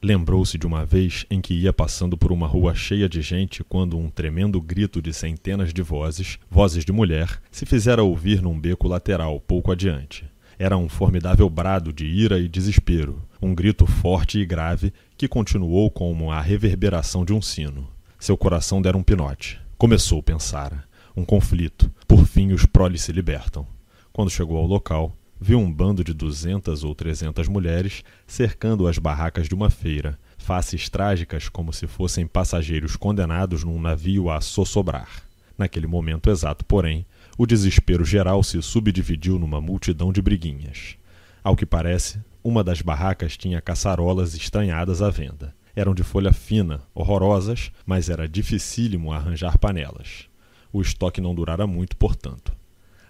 [0.00, 3.98] Lembrou-se de uma vez em que ia passando por uma rua cheia de gente quando
[3.98, 8.86] um tremendo grito de centenas de vozes, vozes de mulher, se fizera ouvir num beco
[8.86, 10.24] lateral pouco adiante.
[10.56, 15.90] Era um formidável brado de ira e desespero, um grito forte e grave que continuou
[15.90, 17.88] como a reverberação de um sino.
[18.20, 19.60] Seu coração dera um pinote.
[19.76, 20.84] Começou, pensara.
[21.16, 21.90] Um conflito.
[22.06, 23.66] Por fim, os proles se libertam.
[24.12, 29.48] Quando chegou ao local, viu um bando de duzentas ou trezentas mulheres cercando as barracas
[29.48, 35.22] de uma feira, faces trágicas como se fossem passageiros condenados num navio a sossobrar.
[35.56, 37.04] Naquele momento exato, porém,
[37.36, 40.96] o desespero geral se subdividiu numa multidão de briguinhas.
[41.42, 45.54] Ao que parece, uma das barracas tinha caçarolas estranhadas à venda.
[45.74, 50.28] Eram de folha fina, horrorosas, mas era dificílimo arranjar panelas.
[50.72, 52.52] O estoque não durara muito, portanto.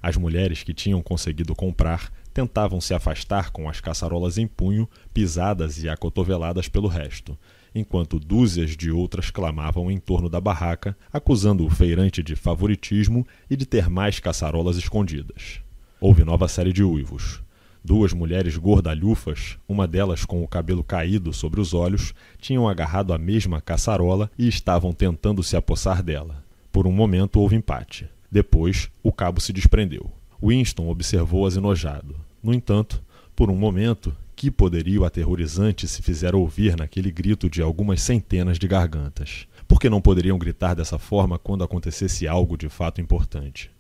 [0.03, 5.83] As mulheres que tinham conseguido comprar tentavam se afastar com as caçarolas em punho, pisadas
[5.83, 7.37] e acotoveladas pelo resto,
[7.75, 13.57] enquanto dúzias de outras clamavam em torno da barraca, acusando o feirante de favoritismo e
[13.57, 15.61] de ter mais caçarolas escondidas.
[16.01, 17.43] Houve nova série de uivos.
[17.85, 23.19] Duas mulheres gordalhufas, uma delas com o cabelo caído sobre os olhos, tinham agarrado a
[23.19, 26.45] mesma caçarola e estavam tentando se apossar dela.
[26.71, 28.09] Por um momento houve empate.
[28.31, 30.13] Depois, o cabo se desprendeu.
[30.41, 32.28] Winston observou-as enojado.
[32.43, 33.03] No entanto,
[33.35, 38.69] por um momento, que poderio aterrorizante se fizera ouvir naquele grito de algumas centenas de
[38.69, 39.49] gargantas.
[39.67, 43.71] Por que não poderiam gritar dessa forma quando acontecesse algo de fato importante?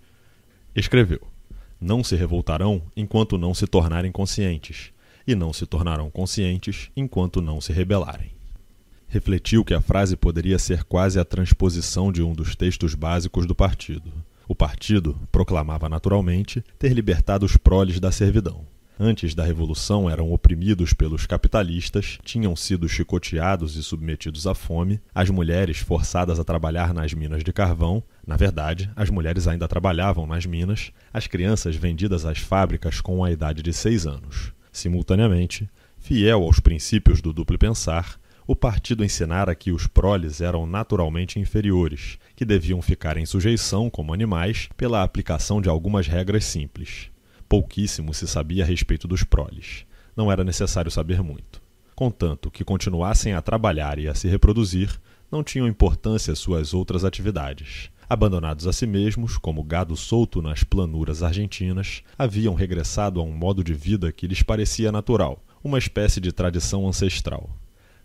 [0.75, 1.21] Escreveu:
[1.81, 4.93] Não se revoltarão enquanto não se tornarem conscientes,
[5.27, 8.33] e não se tornarão conscientes enquanto não se rebelarem.
[9.07, 13.55] Refletiu que a frase poderia ser quase a transposição de um dos textos básicos do
[13.55, 14.13] partido.
[14.49, 18.65] O partido proclamava naturalmente ter libertado os proles da servidão.
[18.99, 25.29] Antes da Revolução eram oprimidos pelos capitalistas, tinham sido chicoteados e submetidos à fome, as
[25.29, 30.47] mulheres forçadas a trabalhar nas minas de carvão, na verdade, as mulheres ainda trabalhavam nas
[30.47, 34.55] minas, as crianças vendidas às fábricas com a idade de seis anos.
[34.73, 41.39] Simultaneamente, fiel aos princípios do duplo pensar, o partido ensinara que os proles eram naturalmente
[41.39, 47.11] inferiores, que deviam ficar em sujeição como animais pela aplicação de algumas regras simples.
[47.49, 49.85] Pouquíssimo se sabia a respeito dos proles.
[50.17, 51.61] Não era necessário saber muito.
[51.97, 55.01] Contanto que continuassem a trabalhar e a se reproduzir,
[55.33, 57.91] não tinham importância suas outras atividades.
[58.09, 63.65] Abandonados a si mesmos, como gado solto nas planuras argentinas, haviam regressado a um modo
[63.65, 67.51] de vida que lhes parecia natural, uma espécie de tradição ancestral.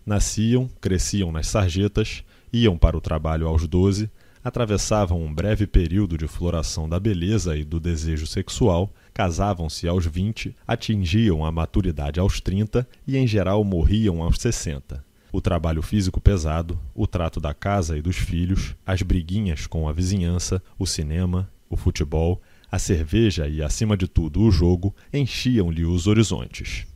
[0.04, 4.10] Nasciam, cresciam nas sarjetas, iam para o trabalho aos doze,
[4.44, 10.54] atravessavam um breve período de floração da beleza e do desejo sexual, casavam-se aos vinte,
[10.66, 15.02] atingiam a maturidade aos trinta e, em geral, morriam aos sessenta.
[15.32, 19.92] O trabalho físico pesado, o trato da casa e dos filhos, as briguinhas com a
[19.92, 22.40] vizinhança, o cinema, o futebol,
[22.70, 26.86] a cerveja e, acima de tudo, o jogo enchiam-lhe os horizontes.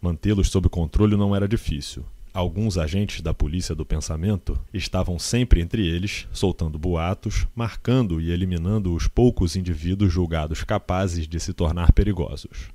[0.00, 2.04] Mantê-los sob controle não era difícil.
[2.38, 8.94] Alguns agentes da polícia do pensamento estavam sempre entre eles, soltando boatos, marcando e eliminando
[8.94, 12.68] os poucos indivíduos julgados capazes de se tornar perigosos.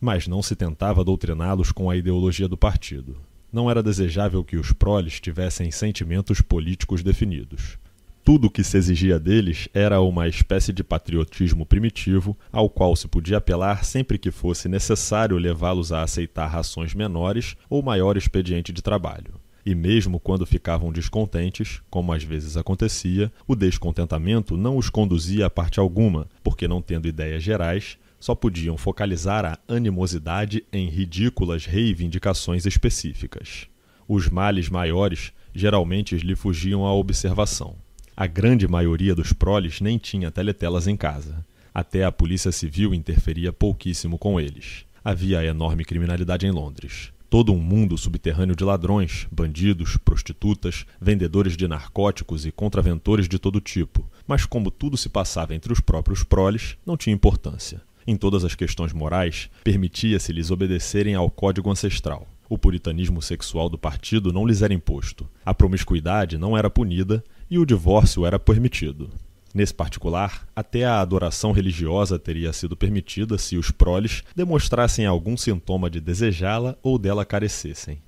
[0.00, 3.14] Mas não se tentava doutriná-los com a ideologia do partido.
[3.52, 7.78] Não era desejável que os proles tivessem sentimentos políticos definidos.
[8.24, 13.06] Tudo o que se exigia deles era uma espécie de patriotismo primitivo, ao qual se
[13.06, 18.80] podia apelar sempre que fosse necessário levá-los a aceitar rações menores ou maior expediente de
[18.80, 19.34] trabalho.
[19.66, 25.50] E mesmo quando ficavam descontentes, como às vezes acontecia, o descontentamento não os conduzia a
[25.50, 32.64] parte alguma, porque não tendo ideias gerais, só podiam focalizar a animosidade em ridículas reivindicações
[32.64, 33.68] específicas.
[34.08, 37.83] Os males maiores geralmente lhe fugiam à observação.
[38.16, 41.44] A grande maioria dos proles nem tinha teletelas em casa.
[41.74, 44.84] Até a polícia civil interferia pouquíssimo com eles.
[45.04, 47.12] Havia enorme criminalidade em Londres.
[47.28, 53.60] Todo um mundo subterrâneo de ladrões, bandidos, prostitutas, vendedores de narcóticos e contraventores de todo
[53.60, 54.08] tipo.
[54.28, 57.82] Mas como tudo se passava entre os próprios proles, não tinha importância.
[58.06, 62.28] Em todas as questões morais, permitia-se-lhes obedecerem ao código ancestral.
[62.48, 65.28] O puritanismo sexual do partido não lhes era imposto.
[65.44, 69.08] A promiscuidade não era punida e o divórcio era permitido.
[69.54, 75.88] Nesse particular, até a adoração religiosa teria sido permitida se os proles demonstrassem algum sintoma
[75.88, 78.02] de desejá-la ou dela carecessem.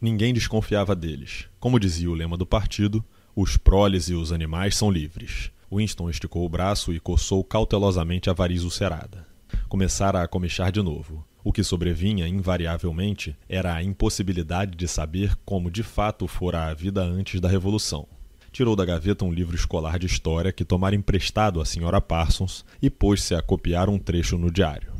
[0.00, 1.46] Ninguém desconfiava deles.
[1.60, 3.04] Como dizia o lema do partido,
[3.36, 5.52] os proles e os animais são livres.
[5.72, 9.24] Winston esticou o braço e coçou cautelosamente a variz ulcerada.
[9.68, 11.24] Começara a comichar de novo.
[11.44, 17.00] O que sobrevinha invariavelmente era a impossibilidade de saber como de fato fora a vida
[17.00, 18.08] antes da Revolução.
[18.52, 22.90] Tirou da gaveta um livro escolar de história que tomara emprestado à senhora Parsons e
[22.90, 24.92] pôs-se a copiar um trecho no diário.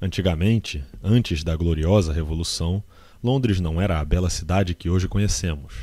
[0.00, 2.82] Antigamente, antes da gloriosa Revolução,
[3.22, 5.74] Londres não era a bela cidade que hoje conhecemos.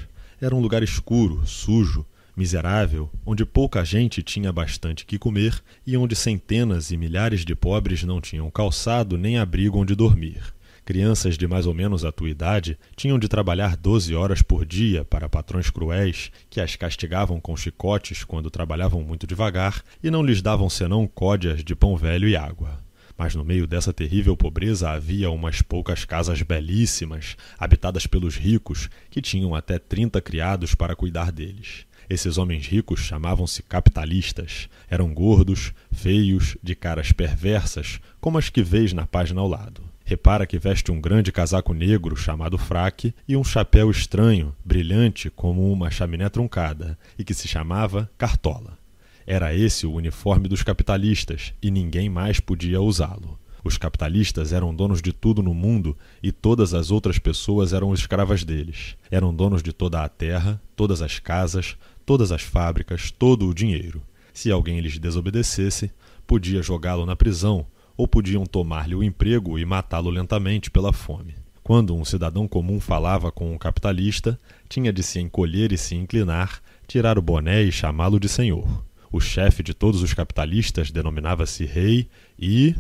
[0.42, 2.04] Era um lugar escuro, sujo,
[2.36, 8.04] miserável, onde pouca gente tinha bastante que comer e onde centenas e milhares de pobres
[8.04, 10.57] não tinham calçado nem abrigo onde dormir.
[10.88, 15.04] Crianças de mais ou menos a tua idade tinham de trabalhar doze horas por dia
[15.04, 20.42] para patrões cruéis que as castigavam com chicotes quando trabalhavam muito devagar e não lhes
[20.42, 22.80] davam senão códias de pão velho e água.
[23.18, 29.22] Mas no meio dessa terrível pobreza havia umas poucas casas belíssimas, habitadas pelos ricos, que
[29.22, 31.86] tinham até trinta criados para cuidar deles.
[32.10, 34.70] Esses homens ricos chamavam-se capitalistas.
[34.90, 39.97] Eram gordos, feios, de caras perversas, como as que vês na página ao lado.
[40.10, 45.70] Repara que veste um grande casaco negro chamado fraque e um chapéu estranho, brilhante como
[45.70, 48.78] uma chaminé truncada, e que se chamava cartola.
[49.26, 53.38] Era esse o uniforme dos capitalistas e ninguém mais podia usá-lo.
[53.66, 55.94] Os capitalistas eram donos de tudo no mundo
[56.24, 58.96] e todas as outras pessoas eram escravas deles.
[59.12, 61.76] Eram donos de toda a terra, todas as casas,
[62.06, 64.02] todas as fábricas, todo o dinheiro.
[64.34, 65.92] Se alguém lhes desobedecesse,
[66.26, 67.66] podia jogá-lo na prisão
[67.98, 71.36] ou podiam tomar-lhe o emprego e matá-lo lentamente pela fome.
[71.64, 74.40] Quando um cidadão comum falava com um capitalista,
[74.70, 78.86] tinha de se encolher e se inclinar, tirar o boné e chamá-lo de senhor.
[79.12, 82.08] O chefe de todos os capitalistas denominava-se rei
[82.40, 82.76] e.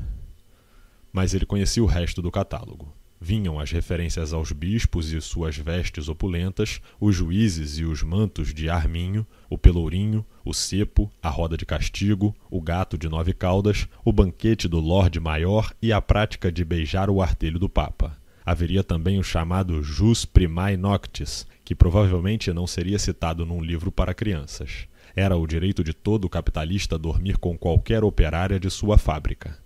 [1.12, 2.97] Mas ele conhecia o resto do catálogo.
[3.20, 8.70] Vinham as referências aos bispos e suas vestes opulentas, os juízes e os mantos de
[8.70, 14.14] arminho, o pelourinho, o cepo, a roda de castigo, o gato de nove caudas, o
[14.14, 18.16] banquete do Lorde Maior e a prática de beijar o artelho do Papa.
[18.46, 24.14] Haveria também o chamado Jus Primae Noctis, que provavelmente não seria citado num livro para
[24.14, 24.88] crianças.
[25.16, 29.58] Era o direito de todo capitalista dormir com qualquer operária de sua fábrica.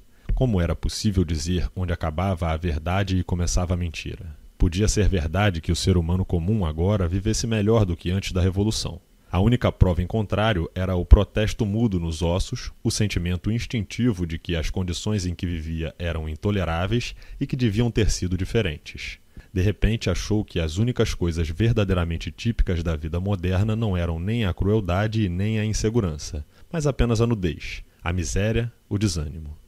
[0.42, 4.36] Como era possível dizer onde acabava a verdade e começava a mentira?
[4.58, 8.42] Podia ser verdade que o ser humano comum agora vivesse melhor do que antes da
[8.42, 9.00] Revolução.
[9.32, 14.40] A única prova em contrário era o protesto mudo nos ossos, o sentimento instintivo de
[14.40, 19.20] que as condições em que vivia eram intoleráveis e que deviam ter sido diferentes.
[19.54, 24.44] De repente achou que as únicas coisas verdadeiramente típicas da vida moderna não eram nem
[24.46, 29.61] a crueldade e nem a insegurança, mas apenas a nudez, a miséria, o desânimo.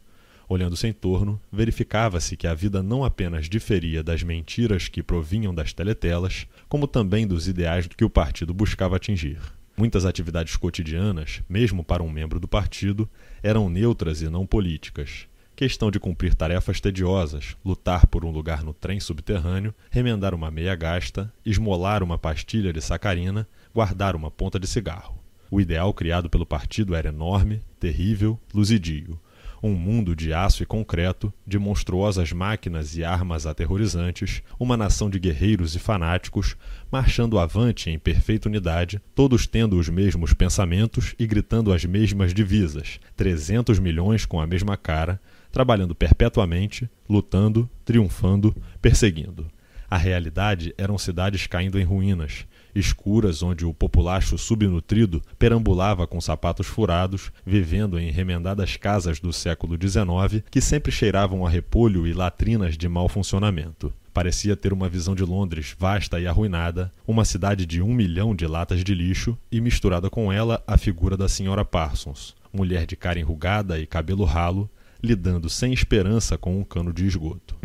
[0.53, 5.73] Olhando-se em torno, verificava-se que a vida não apenas diferia das mentiras que provinham das
[5.73, 9.39] teletelas, como também dos ideais que o partido buscava atingir.
[9.75, 13.09] Muitas atividades cotidianas, mesmo para um membro do partido,
[13.41, 15.25] eram neutras e não políticas.
[15.55, 20.75] Questão de cumprir tarefas tediosas, lutar por um lugar no trem subterrâneo, remendar uma meia
[20.75, 25.17] gasta, esmolar uma pastilha de sacarina, guardar uma ponta de cigarro.
[25.49, 29.19] O ideal criado pelo partido era enorme, terrível, luzidio
[29.63, 35.17] um mundo de aço e concreto, de monstruosas máquinas e armas aterrorizantes, uma nação de
[35.17, 36.57] guerreiros e fanáticos,
[36.91, 42.99] marchando avante em perfeita unidade, todos tendo os mesmos pensamentos e gritando as mesmas divisas,
[43.15, 45.17] 300 milhões com a mesma cara,
[45.49, 49.47] trabalhando perpetuamente, lutando, triunfando, perseguindo.
[49.89, 56.67] A realidade eram cidades caindo em ruínas, escuras onde o populacho subnutrido perambulava com sapatos
[56.67, 62.77] furados, vivendo em remendadas casas do século XIX que sempre cheiravam a repolho e latrinas
[62.77, 63.93] de mau funcionamento.
[64.13, 68.45] Parecia ter uma visão de Londres vasta e arruinada, uma cidade de um milhão de
[68.45, 73.19] latas de lixo e misturada com ela a figura da senhora Parsons, mulher de cara
[73.19, 74.69] enrugada e cabelo ralo,
[75.01, 77.55] lidando sem esperança com um cano de esgoto.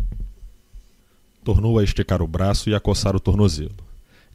[1.43, 3.88] Tornou a esticar o braço e a coçar o tornozelo.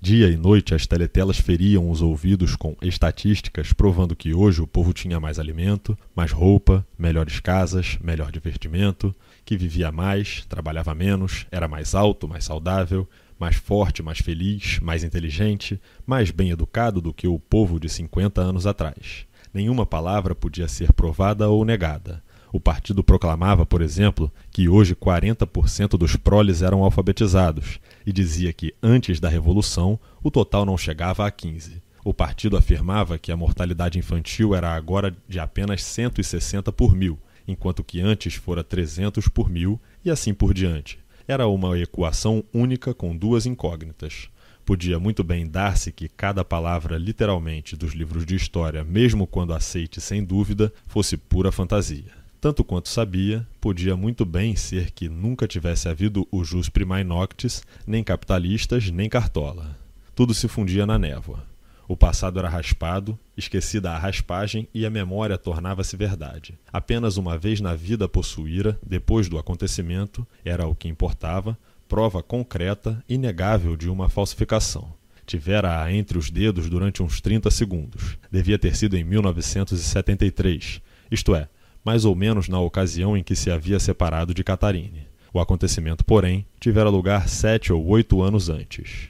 [0.04, 4.92] Dia e noite as teletelas feriam os ouvidos com estatísticas provando que hoje o povo
[4.92, 9.14] tinha mais alimento, mais roupa, melhores casas, melhor divertimento,
[9.46, 13.08] que vivia mais, trabalhava menos, era mais alto, mais saudável,
[13.40, 18.42] mais forte, mais feliz, mais inteligente, mais bem educado do que o povo de 50
[18.42, 19.25] anos atrás.
[19.54, 22.23] Nenhuma palavra podia ser provada ou negada.
[22.54, 28.73] O partido proclamava, por exemplo, que hoje 40% dos proles eram alfabetizados e dizia que,
[28.80, 31.82] antes da Revolução, o total não chegava a 15%.
[32.04, 37.18] O partido afirmava que a mortalidade infantil era agora de apenas 160 por mil,
[37.49, 41.00] enquanto que antes fora 300 por mil e assim por diante.
[41.26, 44.28] Era uma equação única com duas incógnitas.
[44.64, 50.00] Podia muito bem dar-se que cada palavra literalmente dos livros de história, mesmo quando aceite
[50.00, 52.23] sem dúvida, fosse pura fantasia.
[52.44, 57.62] Tanto quanto sabia, podia muito bem ser que nunca tivesse havido o jus primae noctis,
[57.86, 59.78] nem capitalistas, nem cartola.
[60.14, 61.42] Tudo se fundia na névoa.
[61.88, 66.58] O passado era raspado, esquecida a raspagem e a memória tornava-se verdade.
[66.70, 71.56] Apenas uma vez na vida possuíra, depois do acontecimento, era o que importava,
[71.88, 74.92] prova concreta, inegável de uma falsificação.
[75.24, 78.18] Tivera-a entre os dedos durante uns 30 segundos.
[78.30, 81.48] Devia ter sido em 1973, isto é,
[81.84, 85.06] mais ou menos na ocasião em que se havia separado de Catarine.
[85.32, 89.08] O acontecimento, porém, tivera lugar sete ou oito anos antes.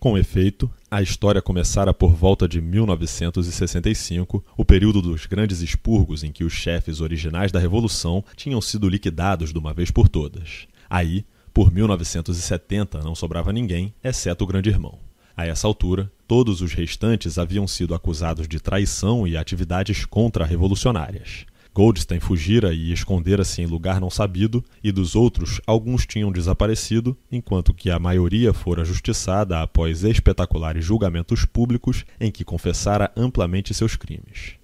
[0.00, 6.32] Com efeito, a história começara por volta de 1965, o período dos grandes expurgos em
[6.32, 10.66] que os chefes originais da Revolução tinham sido liquidados de uma vez por todas.
[10.88, 14.98] Aí, por 1970, não sobrava ninguém, exceto o grande irmão.
[15.36, 21.44] A essa altura, todos os restantes haviam sido acusados de traição e atividades contra-revolucionárias.
[21.72, 27.72] Goldstein fugira e escondera-se em lugar não sabido, e dos outros alguns tinham desaparecido, enquanto
[27.72, 34.54] que a maioria fora justiçada após espetaculares julgamentos públicos em que confessara amplamente seus crimes.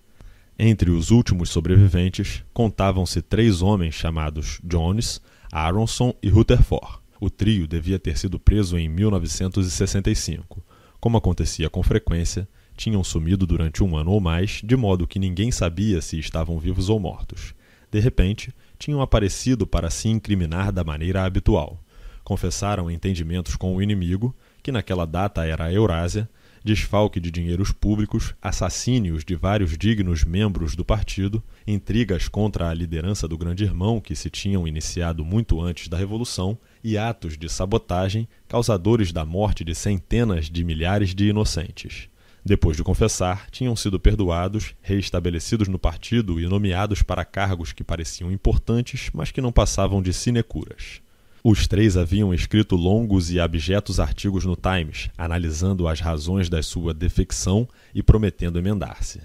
[0.58, 5.20] Entre os últimos sobreviventes contavam-se três homens chamados Jones,
[5.52, 6.98] Aronson e Rutherford.
[7.20, 10.62] O trio devia ter sido preso em 1965.
[10.98, 15.50] Como acontecia com frequência, tinham sumido durante um ano ou mais, de modo que ninguém
[15.50, 17.54] sabia se estavam vivos ou mortos.
[17.90, 21.80] De repente, tinham aparecido para se incriminar da maneira habitual.
[22.22, 26.28] Confessaram entendimentos com o inimigo, que naquela data era a Eurásia,
[26.66, 33.28] desfalque de dinheiros públicos, assassínios de vários dignos membros do partido, intrigas contra a liderança
[33.28, 38.28] do Grande Irmão que se tinham iniciado muito antes da Revolução e atos de sabotagem
[38.48, 42.08] causadores da morte de centenas de milhares de inocentes.
[42.46, 48.30] Depois de confessar, tinham sido perdoados, reestabelecidos no partido e nomeados para cargos que pareciam
[48.30, 51.00] importantes, mas que não passavam de sinecuras.
[51.42, 56.94] Os três haviam escrito longos e abjetos artigos no Times, analisando as razões da sua
[56.94, 59.20] defecção e prometendo emendar-se.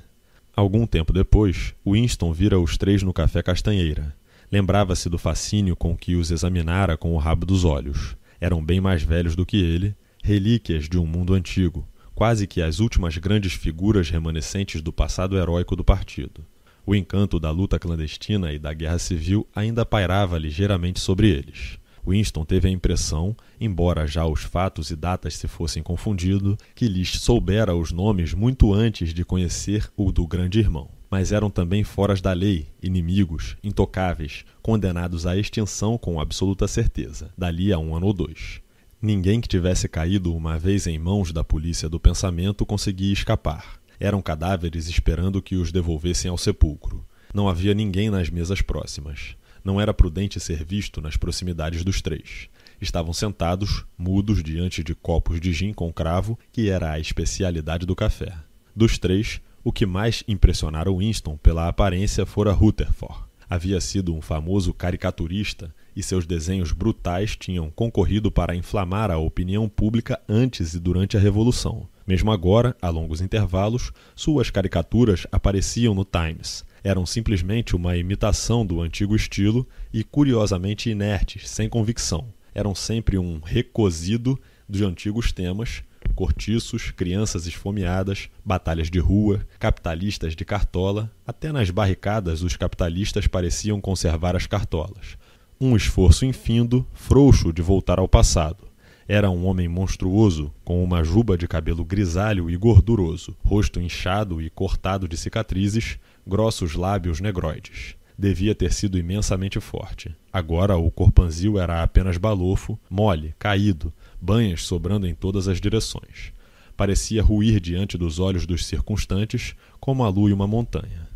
[0.56, 4.16] Algum tempo depois, Winston vira os três no Café Castanheira.
[4.52, 8.18] Lembrava-se do fascínio com que os examinara com o rabo dos olhos.
[8.40, 12.80] Eram bem mais velhos do que ele, relíquias de um mundo antigo, quase que as
[12.80, 16.46] últimas grandes figuras remanescentes do passado heróico do partido.
[16.86, 21.80] O encanto da luta clandestina e da guerra civil ainda pairava ligeiramente sobre eles.
[22.06, 27.20] Winston teve a impressão, embora já os fatos e datas se fossem confundido, que lhes
[27.20, 30.90] soubera os nomes muito antes de conhecer o do grande irmão.
[31.10, 37.72] Mas eram também foras da lei, inimigos, intocáveis, condenados à extinção com absoluta certeza, dali
[37.72, 38.62] a um ano ou dois.
[39.02, 43.80] Ninguém que tivesse caído uma vez em mãos da polícia do pensamento conseguia escapar.
[44.00, 47.04] Eram cadáveres esperando que os devolvessem ao sepulcro.
[47.34, 49.36] Não havia ninguém nas mesas próximas.
[49.64, 52.48] Não era prudente ser visto nas proximidades dos três.
[52.80, 57.96] Estavam sentados, mudos, diante de copos de gin com cravo, que era a especialidade do
[57.96, 58.36] café.
[58.76, 63.24] Dos três, o que mais impressionara Winston pela aparência fora Rutherford.
[63.50, 69.68] Havia sido um famoso caricaturista e seus desenhos brutais tinham concorrido para inflamar a opinião
[69.68, 71.88] pública antes e durante a Revolução.
[72.06, 76.66] Mesmo agora, a longos intervalos, suas caricaturas apareciam no Times.
[76.84, 82.28] Eram simplesmente uma imitação do antigo estilo e curiosamente inertes, sem convicção.
[82.54, 85.84] Eram sempre um recosido de antigos temas,
[86.16, 91.12] cortiços, crianças esfomeadas, batalhas de rua, capitalistas de cartola.
[91.26, 95.21] Até nas barricadas os capitalistas pareciam conservar as cartolas
[95.62, 98.68] um esforço infindo, frouxo de voltar ao passado.
[99.08, 104.50] Era um homem monstruoso, com uma juba de cabelo grisalho e gorduroso, rosto inchado e
[104.50, 107.96] cortado de cicatrizes, grossos lábios negroides.
[108.18, 110.16] Devia ter sido imensamente forte.
[110.34, 116.34] Agora o corpanzil era apenas balofo, mole, caído, banhas sobrando em todas as direções.
[116.76, 121.08] Parecia ruir diante dos olhos dos circunstantes, como a lua e uma montanha.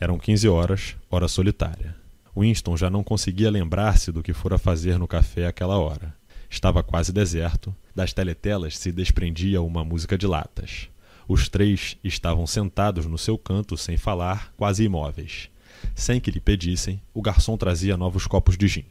[0.00, 2.01] Eram quinze horas, hora solitária.
[2.36, 6.14] Winston já não conseguia lembrar-se do que fora fazer no café aquela hora.
[6.48, 10.88] Estava quase deserto, das teletelas se desprendia uma música de latas.
[11.28, 15.48] Os três estavam sentados no seu canto sem falar, quase imóveis.
[15.94, 18.84] Sem que lhe pedissem, o garçom trazia novos copos de gin.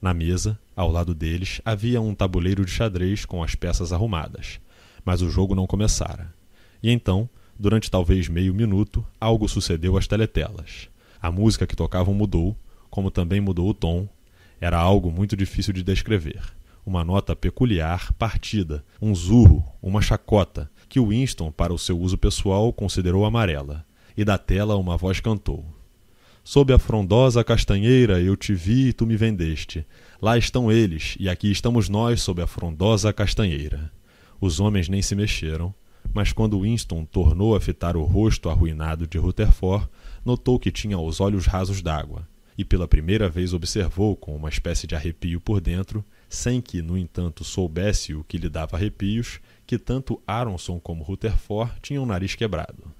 [0.00, 4.60] Na mesa, ao lado deles, havia um tabuleiro de xadrez com as peças arrumadas.
[5.04, 6.32] Mas o jogo não começara.
[6.82, 7.28] E então,
[7.58, 10.88] durante talvez meio minuto, algo sucedeu às teletelas.
[11.20, 12.56] A música que tocavam mudou,
[12.90, 14.08] como também mudou o tom,
[14.60, 16.42] era algo muito difícil de descrever.
[16.84, 22.72] Uma nota peculiar, partida, um zurro, uma chacota, que Winston, para o seu uso pessoal,
[22.72, 23.86] considerou amarela.
[24.16, 25.64] E da tela uma voz cantou:
[26.42, 29.86] Sob a frondosa castanheira eu te vi e tu me vendeste.
[30.20, 33.92] Lá estão eles, e aqui estamos nós sob a frondosa castanheira.
[34.40, 35.74] Os homens nem se mexeram,
[36.12, 39.86] mas quando Winston tornou a fitar o rosto arruinado de Rutherford,
[40.24, 42.26] notou que tinha os olhos rasos d'água,
[42.60, 46.98] e pela primeira vez observou com uma espécie de arrepio por dentro, sem que, no
[46.98, 52.34] entanto, soubesse o que lhe dava arrepios, que tanto Aronson como Rutherford tinham o nariz
[52.34, 52.92] quebrado.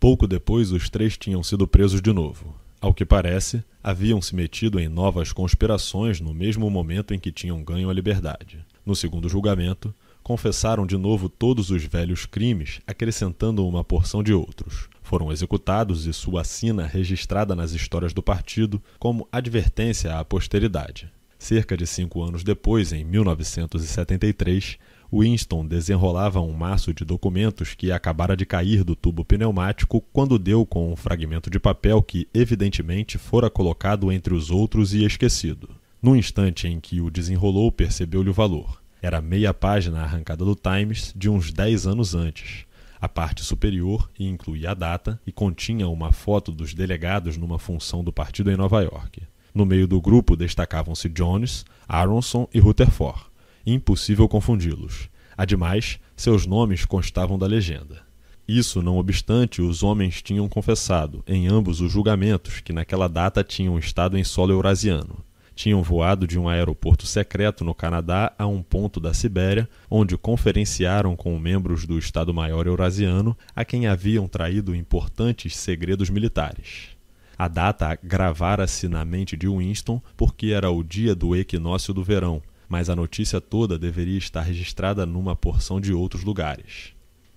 [0.00, 2.52] Pouco depois, os três tinham sido presos de novo.
[2.80, 7.62] Ao que parece, haviam se metido em novas conspirações no mesmo momento em que tinham
[7.62, 8.66] ganho a liberdade.
[8.84, 9.94] No segundo julgamento,
[10.28, 14.86] confessaram de novo todos os velhos crimes, acrescentando uma porção de outros.
[15.02, 21.10] Foram executados e sua sina registrada nas histórias do partido como advertência à posteridade.
[21.38, 24.76] Cerca de cinco anos depois, em 1973,
[25.10, 30.66] Winston desenrolava um maço de documentos que acabara de cair do tubo pneumático quando deu
[30.66, 35.70] com um fragmento de papel que, evidentemente, fora colocado entre os outros e esquecido.
[36.02, 38.78] No instante em que o desenrolou, percebeu-lhe o valor.
[39.00, 42.66] Era meia página arrancada do Times de uns dez anos antes.
[43.00, 48.12] A parte superior incluía a data e continha uma foto dos delegados numa função do
[48.12, 49.22] partido em Nova York.
[49.54, 53.20] No meio do grupo destacavam-se Jones, Aronson e Rutherford.
[53.64, 55.08] Impossível confundi-los.
[55.36, 58.02] Ademais, seus nomes constavam da legenda.
[58.48, 63.78] Isso não obstante, os homens tinham confessado, em ambos os julgamentos, que naquela data tinham
[63.78, 65.27] estado em solo eurasiano
[65.58, 71.16] tinham voado de um aeroporto secreto no Canadá a um ponto da Sibéria, onde conferenciaram
[71.16, 76.90] com membros do Estado-Maior Eurasiano a quem haviam traído importantes segredos militares.
[77.36, 82.40] A data gravara-se na mente de Winston porque era o dia do equinócio do verão,
[82.68, 86.92] mas a notícia toda deveria estar registrada numa porção de outros lugares.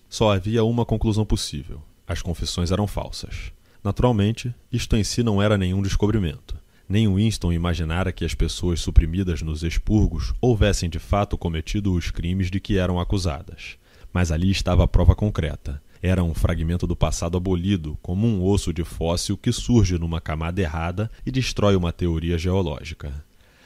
[0.07, 3.51] Só havia uma conclusão possível: as confissões eram falsas.
[3.83, 6.61] Naturalmente, isto em si não era nenhum descobrimento.
[6.91, 12.51] Nem Winston imaginara que as pessoas suprimidas nos expurgos houvessem de fato cometido os crimes
[12.51, 13.77] de que eram acusadas.
[14.11, 15.81] Mas ali estava a prova concreta.
[16.01, 20.59] Era um fragmento do passado abolido, como um osso de fóssil que surge numa camada
[20.59, 23.23] errada e destrói uma teoria geológica.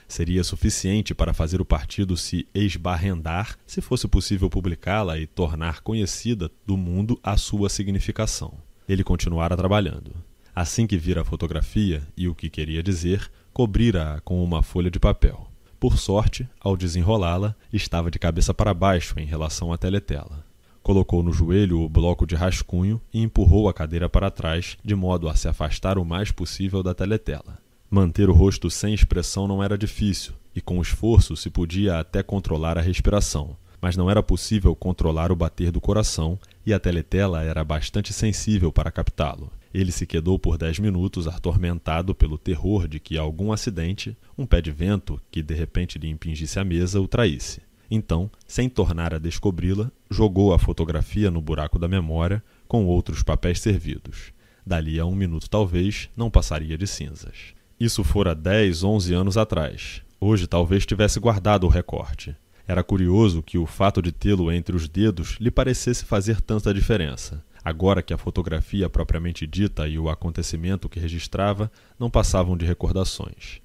[0.08, 6.52] Seria suficiente para fazer o partido se esbarrendar se fosse possível publicá-la e tornar conhecida
[6.64, 8.54] do mundo a sua significação.
[8.88, 10.14] Ele continuara trabalhando.
[10.56, 14.98] Assim que vira a fotografia e o que queria dizer, cobrira-a com uma folha de
[14.98, 15.52] papel.
[15.78, 20.46] Por sorte, ao desenrolá-la, estava de cabeça para baixo em relação à teletela.
[20.82, 25.28] Colocou no joelho o bloco de rascunho e empurrou a cadeira para trás, de modo
[25.28, 27.58] a se afastar o mais possível da teletela.
[27.90, 32.78] Manter o rosto sem expressão não era difícil, e com esforço se podia até controlar
[32.78, 37.64] a respiração, mas não era possível controlar o bater do coração, e a teletela era
[37.64, 39.52] bastante sensível para captá-lo.
[39.76, 44.62] Ele se quedou por dez minutos atormentado pelo terror de que algum acidente, um pé
[44.62, 47.62] de vento que de repente lhe impingisse a mesa, o traísse.
[47.92, 53.60] Então, sem tornar a descobri-la, jogou a fotografia no buraco da memória com outros papéis
[53.60, 54.32] servidos.
[54.66, 57.54] Dali a um minuto, talvez, não passaria de cinzas.
[57.78, 60.02] Isso fora dez, onze anos atrás.
[60.22, 62.34] Hoje talvez tivesse guardado o recorte.
[62.66, 67.44] Era curioso que o fato de tê-lo entre os dedos lhe parecesse fazer tanta diferença
[67.66, 73.60] agora que a fotografia propriamente dita e o acontecimento que registrava não passavam de recordações.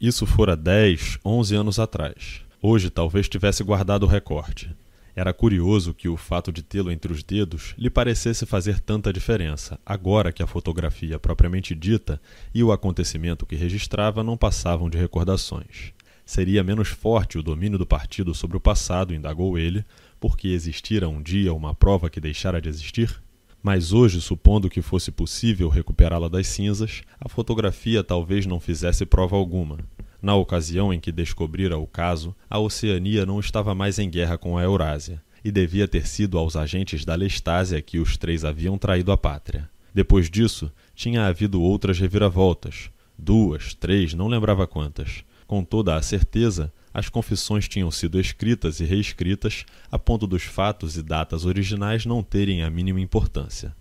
[0.00, 2.40] Isso fora dez, onze anos atrás.
[2.60, 4.74] Hoje talvez tivesse guardado o recorte.
[5.14, 9.78] Era curioso que o fato de tê-lo entre os dedos lhe parecesse fazer tanta diferença,
[9.86, 12.20] agora que a fotografia propriamente dita
[12.52, 15.92] e o acontecimento que registrava não passavam de recordações.
[16.24, 19.84] Seria menos forte o domínio do partido sobre o passado, indagou ele,
[20.18, 23.22] porque existira um dia uma prova que deixara de existir?
[23.66, 29.34] Mas hoje, supondo que fosse possível recuperá-la das cinzas, a fotografia talvez não fizesse prova
[29.34, 29.80] alguma.
[30.22, 34.56] Na ocasião em que descobrira o caso, a Oceania não estava mais em guerra com
[34.56, 39.10] a Eurásia, e devia ter sido aos agentes da Lestásia que os três haviam traído
[39.10, 39.68] a pátria.
[39.92, 45.24] Depois disso, tinha havido outras reviravoltas, duas, três, não lembrava quantas.
[45.44, 50.96] Com toda a certeza, as confissões tinham sido escritas e reescritas a ponto dos fatos
[50.96, 53.76] e datas originais não terem a mínima importância.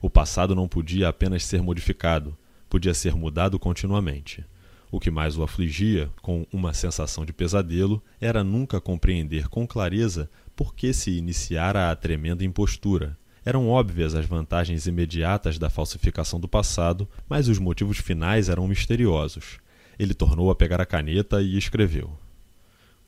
[0.00, 4.44] O passado não podia apenas ser modificado, podia ser mudado continuamente.
[4.88, 10.30] O que mais o afligia, com uma sensação de pesadelo, era nunca compreender com clareza
[10.54, 13.18] por que se iniciara a tremenda impostura.
[13.44, 19.58] Eram óbvias as vantagens imediatas da falsificação do passado, mas os motivos finais eram misteriosos.
[19.98, 22.16] Ele tornou a pegar a caneta e escreveu: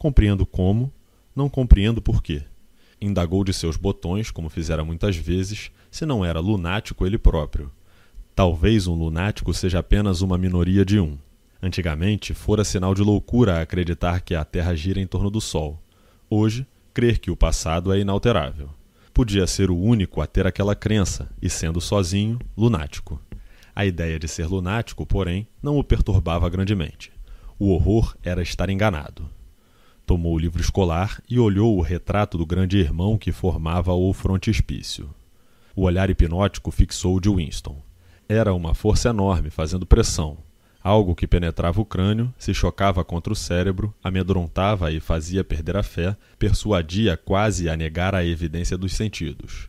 [0.03, 0.93] Compreendo como,
[1.33, 2.43] não compreendo por quê.
[3.01, 7.71] Indagou de seus botões, como fizera muitas vezes, se não era lunático ele próprio.
[8.35, 11.17] Talvez um lunático seja apenas uma minoria de um.
[11.63, 15.81] Antigamente, fora sinal de loucura acreditar que a Terra gira em torno do Sol.
[16.29, 18.71] Hoje, crer que o passado é inalterável.
[19.15, 23.21] Podia ser o único a ter aquela crença, e sendo sozinho, lunático.
[23.73, 27.13] A ideia de ser lunático, porém, não o perturbava grandemente.
[27.57, 29.31] O horror era estar enganado.
[30.07, 35.09] Tomou o livro escolar e olhou o retrato do grande irmão que formava o frontispício.
[35.75, 37.81] O olhar hipnótico fixou o de Winston.
[38.29, 40.39] Era uma força enorme fazendo pressão,
[40.83, 45.83] algo que penetrava o crânio, se chocava contra o cérebro, amedrontava e fazia perder a
[45.83, 49.69] fé, persuadia quase a negar a evidência dos sentidos.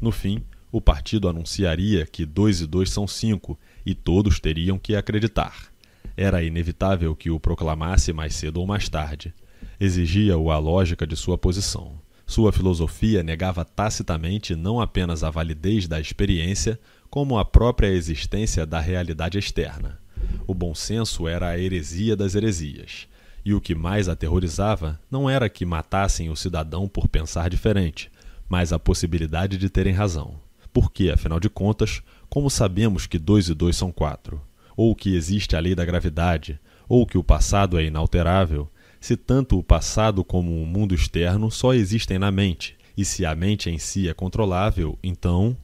[0.00, 0.42] No fim,
[0.72, 5.68] o partido anunciaria que dois e dois são cinco e todos teriam que acreditar.
[6.16, 9.34] Era inevitável que o proclamasse mais cedo ou mais tarde.
[9.78, 11.98] Exigia-o a lógica de sua posição.
[12.26, 16.78] Sua filosofia negava tacitamente não apenas a validez da experiência,
[17.10, 20.00] como a própria existência da realidade externa.
[20.46, 23.06] O bom senso era a heresia das heresias.
[23.44, 28.10] E o que mais aterrorizava não era que matassem o cidadão por pensar diferente,
[28.48, 30.40] mas a possibilidade de terem razão.
[30.72, 34.40] Porque, afinal de contas, como sabemos que dois e dois são quatro?
[34.76, 36.58] Ou que existe a lei da gravidade?
[36.88, 38.68] Ou que o passado é inalterável?
[39.04, 43.34] Se tanto o passado como o mundo externo só existem na mente, e se a
[43.34, 45.54] mente em si é controlável, então.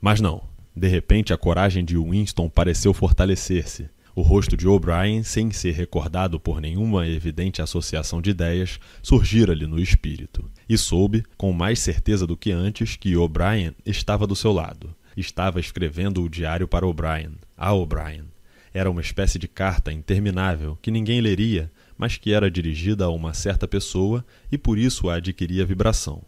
[0.00, 0.44] Mas não.
[0.74, 3.90] De repente, a coragem de Winston pareceu fortalecer-se.
[4.14, 9.78] O rosto de O'Brien, sem ser recordado por nenhuma evidente associação de ideias, surgira-lhe no
[9.78, 10.50] espírito.
[10.66, 14.96] E soube, com mais certeza do que antes, que O'Brien estava do seu lado.
[15.14, 18.24] Estava escrevendo o diário para O'Brien, a O'Brien.
[18.72, 21.70] Era uma espécie de carta interminável que ninguém leria,
[22.02, 26.20] mas que era dirigida a uma certa pessoa e por isso a adquiria vibração.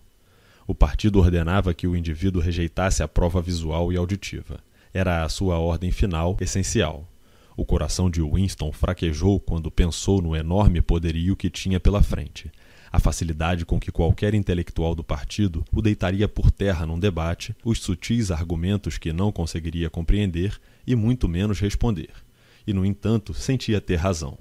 [0.69, 4.61] O partido ordenava que o indivíduo rejeitasse a prova visual e auditiva.
[4.93, 7.11] Era a sua ordem final, essencial.
[7.57, 12.53] O coração de Winston fraquejou quando pensou no enorme poderio que tinha pela frente.
[12.93, 17.81] A facilidade com que qualquer intelectual do partido o deitaria por terra num debate, os
[17.81, 20.57] sutis argumentos que não conseguiria compreender
[20.87, 22.11] e muito menos responder.
[22.65, 24.39] E, no entanto, sentia ter razão.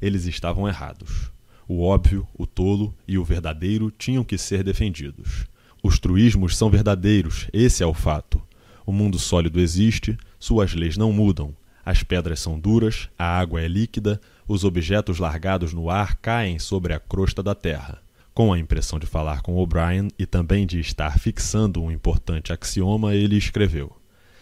[0.00, 1.30] Eles estavam errados.
[1.68, 5.46] O óbvio, o tolo e o verdadeiro tinham que ser defendidos.
[5.82, 8.42] Os truísmos são verdadeiros, esse é o fato.
[8.84, 11.54] O mundo sólido existe, suas leis não mudam.
[11.84, 16.92] As pedras são duras, a água é líquida, os objetos largados no ar caem sobre
[16.92, 18.02] a crosta da terra.
[18.34, 23.14] Com a impressão de falar com O'Brien e também de estar fixando um importante axioma,
[23.14, 23.96] ele escreveu: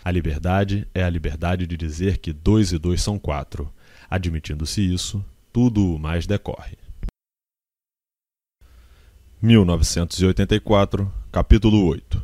[0.05, 3.73] A liberdade é a liberdade de dizer que dois e dois são quatro.
[4.11, 6.77] Admitindo-se isso, tudo o mais decorre.
[9.41, 12.23] 1984, capítulo 8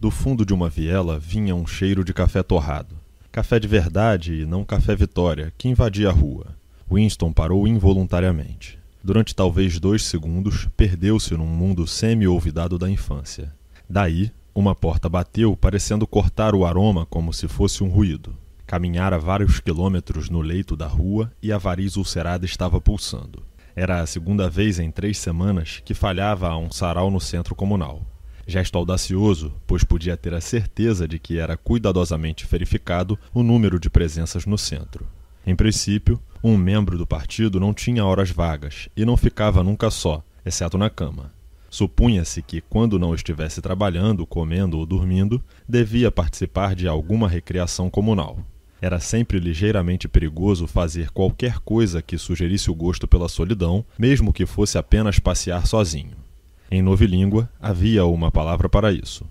[0.00, 2.96] Do fundo de uma viela vinha um cheiro de café torrado.
[3.30, 6.56] Café de verdade e não café Vitória, que invadia a rua.
[6.90, 8.78] Winston parou involuntariamente.
[9.04, 13.54] Durante talvez dois segundos, perdeu-se num mundo semi-olvidado da infância.
[13.88, 18.34] Daí, uma porta bateu, parecendo cortar o aroma como se fosse um ruído.
[18.68, 23.42] Caminhara vários quilômetros no leito da rua e a variz ulcerada estava pulsando.
[23.74, 28.02] Era a segunda vez em três semanas que falhava a um sarau no centro comunal.
[28.46, 33.88] Gesto audacioso, pois podia ter a certeza de que era cuidadosamente verificado o número de
[33.88, 35.06] presenças no centro.
[35.46, 40.22] Em princípio, um membro do partido não tinha horas vagas e não ficava nunca só,
[40.44, 41.32] exceto na cama.
[41.70, 48.38] Supunha-se que, quando não estivesse trabalhando, comendo ou dormindo, devia participar de alguma recreação comunal.
[48.80, 54.46] Era sempre ligeiramente perigoso fazer qualquer coisa que sugerisse o gosto pela solidão, mesmo que
[54.46, 56.16] fosse apenas passear sozinho.
[56.70, 59.26] Em novilíngua, havia uma palavra para isso: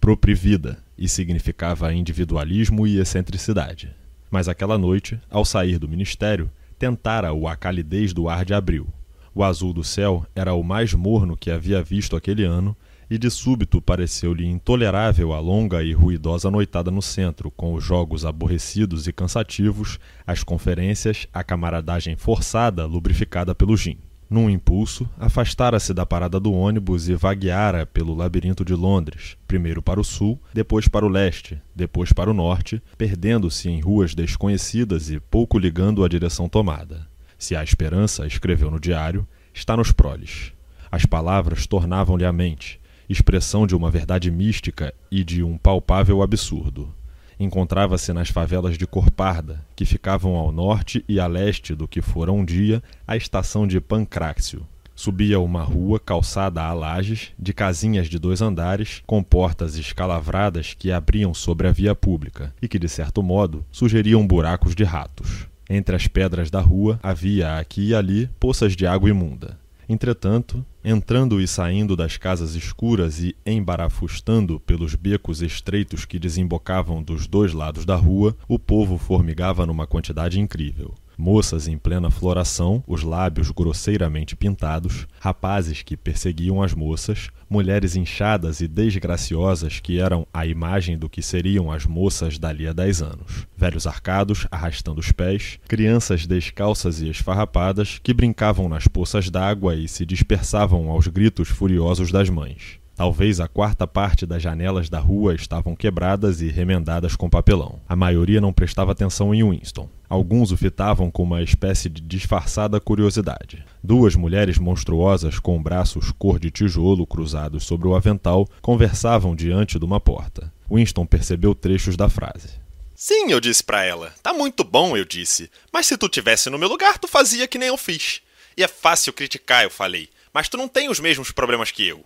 [0.00, 3.90] proprivida, e significava individualismo e excentricidade.
[4.30, 8.86] Mas aquela noite, ao sair do ministério, tentara-o a calidez do ar de abril.
[9.34, 12.76] O azul do céu era o mais morno que havia visto aquele ano
[13.10, 18.24] e de súbito pareceu-lhe intolerável a longa e ruidosa noitada no centro, com os jogos
[18.24, 23.98] aborrecidos e cansativos, as conferências, a camaradagem forçada, lubrificada pelo gin.
[24.30, 30.00] Num impulso, afastara-se da parada do ônibus e vagueara pelo labirinto de Londres, primeiro para
[30.00, 35.18] o sul, depois para o leste, depois para o norte, perdendo-se em ruas desconhecidas e
[35.18, 37.08] pouco ligando a direção tomada.
[37.36, 40.52] Se há esperança, escreveu no diário, está nos proles.
[40.92, 42.79] As palavras tornavam-lhe a mente,
[43.10, 46.94] expressão de uma verdade mística e de um palpável absurdo.
[47.40, 52.30] Encontrava-se nas favelas de Corparda, que ficavam ao norte e a leste do que fora
[52.30, 54.64] um dia a estação de Pancrácio.
[54.94, 60.92] Subia uma rua calçada a lajes, de casinhas de dois andares, com portas escalavradas que
[60.92, 65.48] abriam sobre a via pública e que, de certo modo, sugeriam buracos de ratos.
[65.68, 69.58] Entre as pedras da rua havia aqui e ali poças de água imunda.
[69.92, 77.26] Entretanto, entrando e saindo das casas escuras e embarafustando pelos becos estreitos que desembocavam dos
[77.26, 83.02] dois lados da rua, o povo formigava numa quantidade incrível moças em plena floração, os
[83.02, 90.46] lábios grosseiramente pintados, rapazes que perseguiam as moças, mulheres inchadas e desgraciosas que eram a
[90.46, 95.58] imagem do que seriam as moças dali a dez anos, velhos arcados arrastando os pés,
[95.68, 102.10] crianças descalças e esfarrapadas que brincavam nas poças d'água e se dispersavam aos gritos furiosos
[102.10, 102.79] das mães.
[103.00, 107.80] Talvez a quarta parte das janelas da rua estavam quebradas e remendadas com papelão.
[107.88, 109.88] A maioria não prestava atenção em Winston.
[110.06, 113.64] Alguns o fitavam com uma espécie de disfarçada curiosidade.
[113.82, 119.84] Duas mulheres monstruosas com braços cor de tijolo cruzados sobre o avental conversavam diante de
[119.86, 120.52] uma porta.
[120.70, 122.60] Winston percebeu trechos da frase.
[122.94, 124.12] Sim, eu disse para ela.
[124.22, 125.50] Tá muito bom, eu disse.
[125.72, 128.20] Mas se tu tivesse no meu lugar, tu fazia que nem eu fiz.
[128.58, 130.10] E é fácil criticar, eu falei.
[130.34, 132.04] Mas tu não tem os mesmos problemas que eu.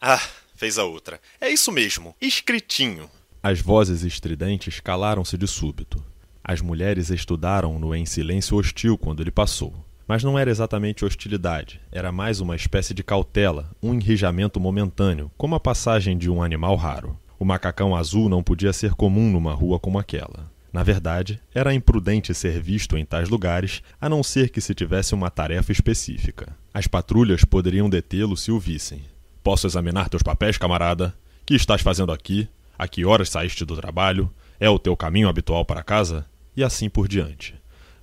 [0.00, 0.20] Ah,
[0.54, 1.20] fez a outra.
[1.40, 3.10] É isso mesmo, escritinho.
[3.42, 6.04] As vozes estridentes calaram-se de súbito.
[6.42, 9.74] As mulheres estudaram-no em silêncio hostil quando ele passou.
[10.06, 15.54] Mas não era exatamente hostilidade, era mais uma espécie de cautela, um enrijamento momentâneo, como
[15.54, 17.18] a passagem de um animal raro.
[17.38, 20.50] O macacão azul não podia ser comum numa rua como aquela.
[20.72, 25.14] Na verdade, era imprudente ser visto em tais lugares, a não ser que se tivesse
[25.14, 26.56] uma tarefa específica.
[26.72, 29.02] As patrulhas poderiam detê-lo se o vissem,
[29.42, 31.14] Posso examinar teus papéis, camarada?
[31.46, 32.48] Que estás fazendo aqui?
[32.78, 34.30] A que horas saíste do trabalho?
[34.60, 36.26] É o teu caminho habitual para casa?
[36.56, 37.54] E assim por diante.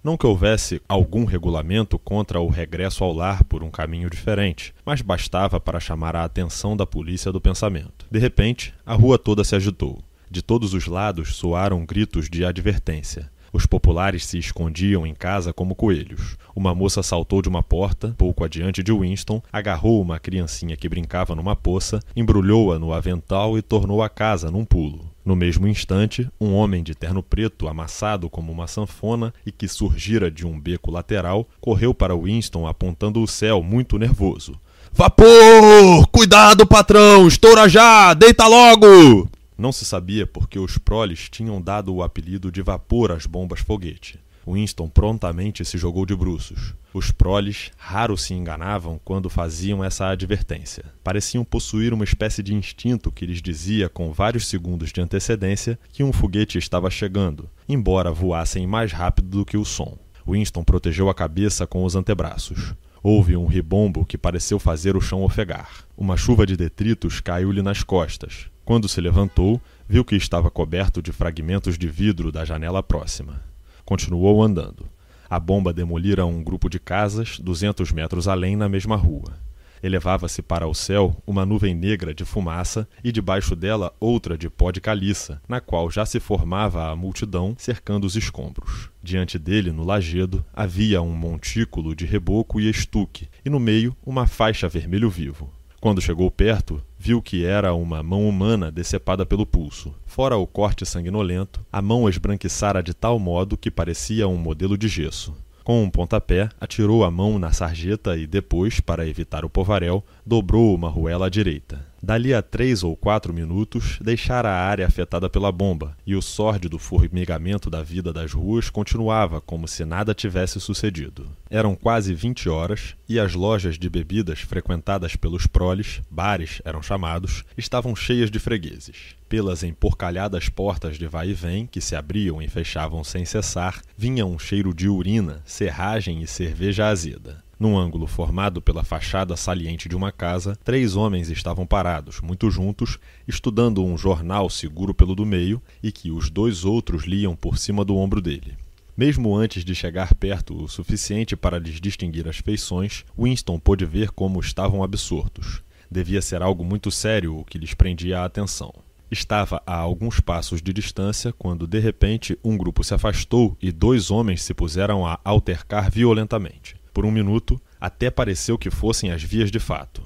[0.04, 5.02] Não que houvesse algum regulamento contra o regresso ao lar por um caminho diferente, mas
[5.02, 8.06] bastava para chamar a atenção da polícia do pensamento.
[8.12, 10.00] De repente, a rua toda se agitou.
[10.30, 13.32] De todos os lados soaram gritos de advertência.
[13.56, 16.36] Os populares se escondiam em casa como coelhos.
[16.54, 21.34] Uma moça saltou de uma porta, pouco adiante de Winston, agarrou uma criancinha que brincava
[21.34, 25.10] numa poça, embrulhou-a no avental e tornou a casa num pulo.
[25.24, 30.30] No mesmo instante, um homem de terno preto, amassado como uma sanfona e que surgira
[30.30, 34.60] de um beco lateral, correu para Winston apontando o céu, muito nervoso.
[34.92, 36.06] Vapor!
[36.12, 37.26] Cuidado, patrão!
[37.26, 38.14] Estoura já!
[38.14, 39.30] Deita logo!
[39.58, 44.20] Não se sabia porque os proles tinham dado o apelido de vapor às bombas foguete.
[44.48, 46.76] Winston prontamente se jogou de bruços.
[46.94, 50.86] Os proles raro se enganavam quando faziam essa advertência.
[51.04, 56.04] Pareciam possuir uma espécie de instinto que lhes dizia com vários segundos de antecedência que
[56.04, 59.98] um foguete estava chegando, embora voassem mais rápido do que o som.
[60.28, 62.74] Winston protegeu a cabeça com os antebraços.
[63.02, 65.86] Houve um ribombo que pareceu fazer o chão ofegar.
[65.98, 68.48] Uma chuva de detritos caiu-lhe nas costas.
[68.66, 73.44] Quando se levantou, viu que estava coberto de fragmentos de vidro da janela próxima.
[73.86, 74.90] Continuou andando.
[75.30, 79.38] A bomba demolira um grupo de casas duzentos metros além na mesma rua.
[79.84, 84.72] Elevava-se para o céu uma nuvem negra de fumaça e debaixo dela outra de pó
[84.72, 88.90] de caliça, na qual já se formava a multidão cercando os escombros.
[89.04, 94.26] Diante dele, no lajedo, havia um montículo de reboco e estuque, e no meio uma
[94.26, 95.52] faixa vermelho vivo.
[95.86, 99.94] Quando chegou perto, viu que era uma mão humana decepada pelo pulso.
[100.04, 104.88] Fora o corte sanguinolento, a mão esbranquiçara de tal modo que parecia um modelo de
[104.88, 105.36] gesso.
[105.64, 110.74] Com um pontapé, atirou a mão na sarjeta e depois, para evitar o povaréu, dobrou
[110.74, 111.86] uma ruela à direita.
[112.06, 116.78] Dali a três ou quatro minutos, deixara a área afetada pela bomba, e o sórdido
[116.78, 121.28] formigamento da vida das ruas continuava como se nada tivesse sucedido.
[121.50, 127.44] Eram quase vinte horas, e as lojas de bebidas frequentadas pelos proles, bares eram chamados,
[127.58, 129.16] estavam cheias de fregueses.
[129.28, 134.28] Pelas emporcalhadas portas de vai e vem, que se abriam e fechavam sem cessar, vinha
[134.28, 137.44] um cheiro de urina, serragem e cerveja azeda.
[137.58, 143.00] Num ângulo formado pela fachada saliente de uma casa, três homens estavam parados, muito juntos,
[143.26, 147.86] estudando um jornal seguro pelo do meio e que os dois outros liam por cima
[147.86, 148.58] do ombro dele.
[148.98, 154.12] Mesmo antes de chegar perto o suficiente para lhes distinguir as feições, Winston pôde ver
[154.12, 155.62] como estavam absortos.
[155.90, 158.74] Devia ser algo muito sério o que lhes prendia a atenção.
[159.10, 164.12] Estava a alguns passos de distância quando, de repente, um grupo se afastou e dois
[164.12, 166.75] homens se puseram a altercar violentamente.
[166.96, 170.02] Por um minuto, até pareceu que fossem as vias de fato.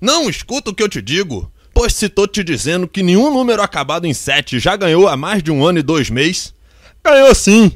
[0.00, 3.60] Não escuta o que eu te digo, pois se tô te dizendo que nenhum número
[3.60, 6.54] acabado em 7 já ganhou há mais de um ano e dois meses.
[7.04, 7.72] Ganhou sim!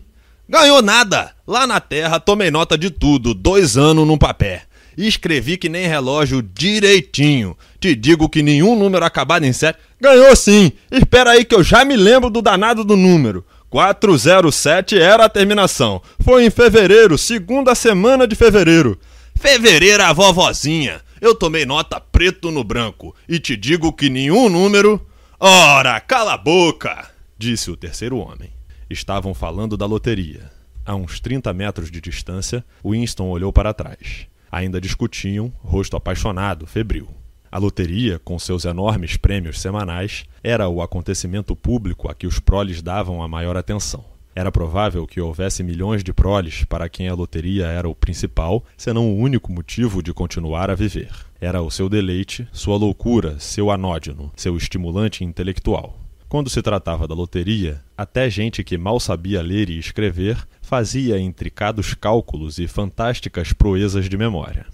[0.49, 1.35] Ganhou nada!
[1.47, 4.63] Lá na terra tomei nota de tudo, dois anos num papel.
[4.97, 7.55] Escrevi que nem relógio direitinho.
[7.79, 9.79] Te digo que nenhum número acabado em 7.
[10.01, 10.73] Ganhou sim!
[10.91, 13.45] Espera aí que eu já me lembro do danado do número.
[13.75, 16.01] 407 era a terminação.
[16.21, 18.97] Foi em fevereiro, segunda semana de fevereiro.
[19.35, 21.01] Fevereiro a vovozinha.
[21.21, 25.05] Eu tomei nota preto no branco e te digo que nenhum número.
[25.41, 27.11] Ora, cala a boca!
[27.37, 28.53] disse o terceiro homem.
[28.89, 30.53] Estavam falando da loteria.
[30.87, 34.29] A uns 30 metros de distância, Winston olhou para trás.
[34.53, 37.09] Ainda discutiam, rosto apaixonado, febril.
[37.55, 42.83] A loteria, com seus enormes prêmios semanais, era o acontecimento público a que os proles
[42.83, 44.05] davam a maior atenção.
[44.35, 49.09] Era provável que houvesse milhões de proles para quem a loteria era o principal, senão
[49.09, 51.13] o único motivo de continuar a viver.
[51.41, 55.97] Era o seu deleite, sua loucura, seu anódino, seu estimulante intelectual.
[56.29, 61.95] Quando se tratava da loteria, até gente que mal sabia ler e escrever fazia intricados
[61.95, 64.67] cálculos e fantásticas proezas de memória.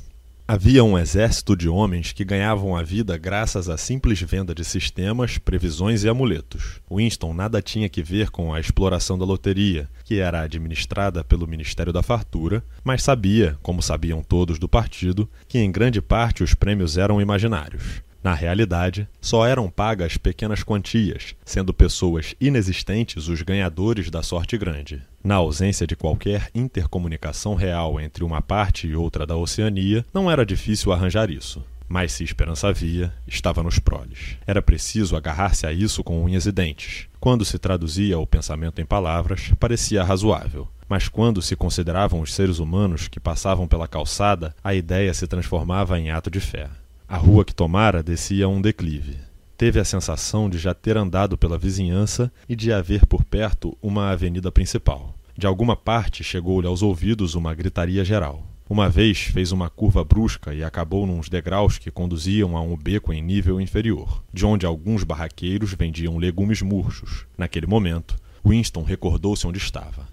[0.53, 5.39] Havia um exército de homens que ganhavam a vida graças à simples venda de sistemas,
[5.39, 6.81] previsões e amuletos.
[6.91, 11.93] Winston nada tinha que ver com a exploração da loteria, que era administrada pelo Ministério
[11.93, 16.99] da Fartura, mas sabia, como sabiam todos do partido, que em grande parte os prêmios
[16.99, 18.03] eram imaginários.
[18.23, 25.03] Na realidade, só eram pagas pequenas quantias, sendo pessoas inexistentes os ganhadores da sorte grande.
[25.25, 30.45] Na ausência de qualquer intercomunicação real entre uma parte e outra da Oceania, não era
[30.45, 31.65] difícil arranjar isso.
[31.89, 34.37] Mas se esperança havia, estava nos proles.
[34.47, 37.09] Era preciso agarrar-se a isso com unhas e dentes.
[37.19, 40.69] Quando se traduzia o pensamento em palavras, parecia razoável.
[40.89, 45.99] Mas quando se consideravam os seres humanos que passavam pela calçada, a ideia se transformava
[45.99, 46.69] em ato de fé.
[47.11, 49.17] A rua que tomara descia um declive.
[49.57, 54.11] Teve a sensação de já ter andado pela vizinhança e de haver por perto uma
[54.11, 55.13] avenida principal.
[55.37, 58.47] De alguma parte chegou-lhe aos ouvidos uma gritaria geral.
[58.69, 63.13] Uma vez fez uma curva brusca e acabou nos degraus que conduziam a um beco
[63.13, 67.27] em nível inferior, de onde alguns barraqueiros vendiam legumes murchos.
[67.37, 68.15] Naquele momento,
[68.47, 70.07] Winston recordou-se onde estava.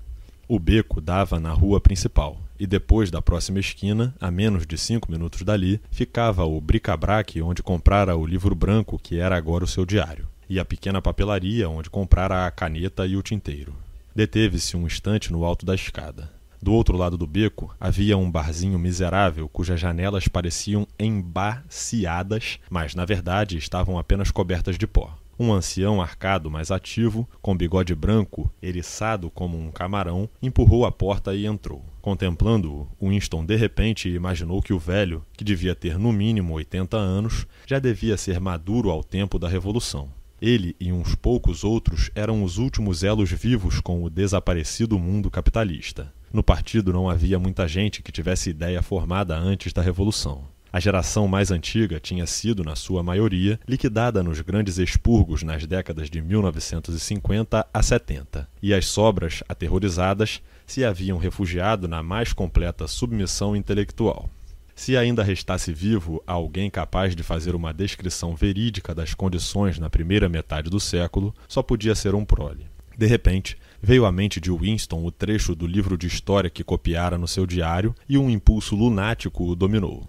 [0.48, 5.12] O beco dava na rua principal, e depois da próxima esquina, a menos de cinco
[5.12, 9.86] minutos dali, ficava o bric-a-brac onde comprara o livro branco que era agora o seu
[9.86, 13.76] diário, e a pequena papelaria onde comprara a caneta e o tinteiro.
[14.16, 16.32] Deteve-se um instante no alto da escada.
[16.62, 23.06] Do outro lado do beco havia um barzinho miserável cujas janelas pareciam embaciadas, mas na
[23.06, 25.16] verdade estavam apenas cobertas de pó.
[25.40, 31.36] Um ancião arcado, mas ativo, com bigode branco, eriçado como um camarão, empurrou a porta
[31.36, 31.86] e entrou.
[32.02, 37.46] Contemplando-o, Winston de repente imaginou que o velho, que devia ter no mínimo 80 anos,
[37.68, 40.10] já devia ser maduro ao tempo da Revolução.
[40.42, 46.14] Ele e uns poucos outros eram os últimos elos vivos com o desaparecido mundo capitalista.
[46.32, 50.44] No partido não havia muita gente que tivesse ideia formada antes da Revolução.
[50.72, 56.10] A geração mais antiga tinha sido, na sua maioria, liquidada nos grandes expurgos nas décadas
[56.10, 63.56] de 1950 a 70, e as sobras, aterrorizadas, se haviam refugiado na mais completa submissão
[63.56, 64.30] intelectual.
[64.76, 70.30] Se ainda restasse vivo alguém capaz de fazer uma descrição verídica das condições na primeira
[70.30, 72.68] metade do século, só podia ser um prole.
[72.96, 77.18] De repente, veio à mente de Winston o trecho do livro de história que copiara
[77.18, 80.08] no seu diário e um impulso lunático o dominou.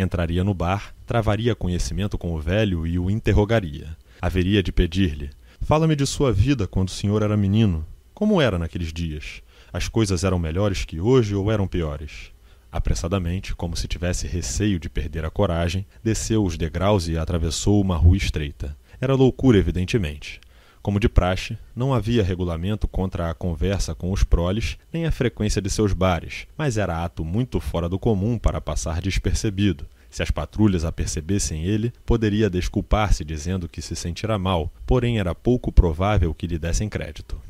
[0.00, 3.94] Entraria no bar, travaria conhecimento com o velho e o interrogaria.
[4.18, 5.28] Haveria de pedir-lhe:
[5.60, 7.84] Fala-me de sua vida quando o senhor era menino.
[8.14, 9.42] Como era naqueles dias?
[9.70, 12.32] As coisas eram melhores que hoje ou eram piores?
[12.72, 17.98] Apressadamente, como se tivesse receio de perder a coragem, desceu os degraus e atravessou uma
[17.98, 18.74] rua estreita.
[19.02, 20.40] Era loucura, evidentemente.
[20.82, 25.60] Como de praxe, não havia regulamento contra a conversa com os proles nem a frequência
[25.60, 29.86] de seus bares, mas era ato muito fora do comum para passar despercebido.
[30.10, 35.70] Se as patrulhas apercebessem ele, poderia desculpar-se dizendo que se sentira mal, porém era pouco
[35.70, 37.40] provável que lhe dessem crédito.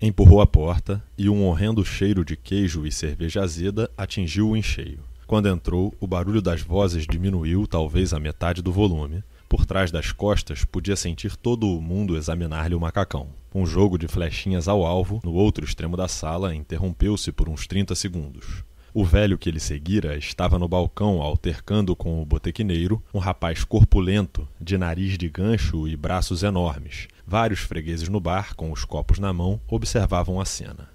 [0.00, 5.00] Empurrou a porta e um horrendo cheiro de queijo e cerveja azeda atingiu-o em cheio.
[5.26, 10.12] Quando entrou, o barulho das vozes diminuiu talvez a metade do volume, por trás das
[10.12, 13.30] costas, podia sentir todo o mundo examinar-lhe o macacão.
[13.52, 17.96] Um jogo de flechinhas ao alvo, no outro extremo da sala, interrompeu-se por uns 30
[17.96, 18.62] segundos.
[18.94, 24.46] O velho que ele seguira estava no balcão altercando com o botequineiro, um rapaz corpulento,
[24.60, 27.08] de nariz de gancho e braços enormes.
[27.26, 30.88] Vários fregueses no bar, com os copos na mão, observavam a cena.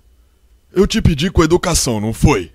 [0.72, 2.54] Eu te pedi com educação, não foi?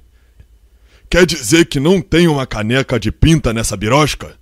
[1.11, 4.40] Quer dizer que não tem uma caneca de pinta nessa birosca?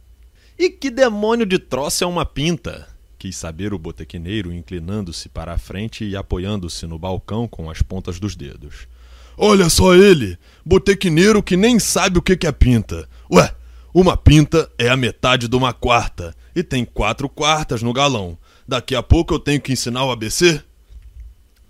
[0.58, 2.88] E que demônio de troço é uma pinta?
[3.16, 8.18] Quis saber o botequineiro, inclinando-se para a frente e apoiando-se no balcão com as pontas
[8.18, 8.88] dos dedos.
[9.36, 10.36] Olha só ele!
[10.66, 13.08] Botequineiro que nem sabe o que é pinta.
[13.30, 13.54] Ué,
[13.94, 18.36] uma pinta é a metade de uma quarta e tem quatro quartas no galão.
[18.66, 20.60] Daqui a pouco eu tenho que ensinar o ABC?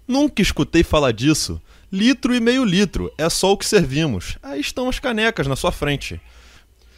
[0.06, 1.60] Nunca escutei falar disso.
[1.92, 4.38] Litro e meio litro, é só o que servimos.
[4.42, 6.18] Aí estão as canecas na sua frente.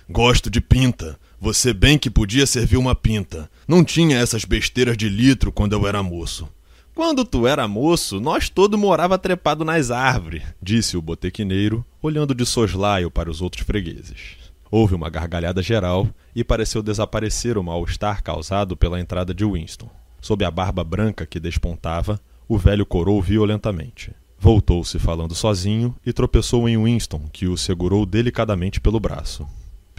[0.09, 1.19] Gosto de pinta.
[1.43, 3.51] Você bem que podia servir uma pinta.
[3.67, 6.47] Não tinha essas besteiras de litro quando eu era moço.
[6.95, 12.45] Quando tu era moço, nós todo morava trepado nas árvores, disse o botequineiro, olhando de
[12.45, 14.37] soslaio para os outros fregueses.
[14.71, 19.89] Houve uma gargalhada geral e pareceu desaparecer o mal-estar causado pela entrada de Winston.
[20.21, 24.13] Sob a barba branca que despontava, o velho corou violentamente.
[24.39, 29.49] Voltou-se falando sozinho e tropeçou em Winston, que o segurou delicadamente pelo braço.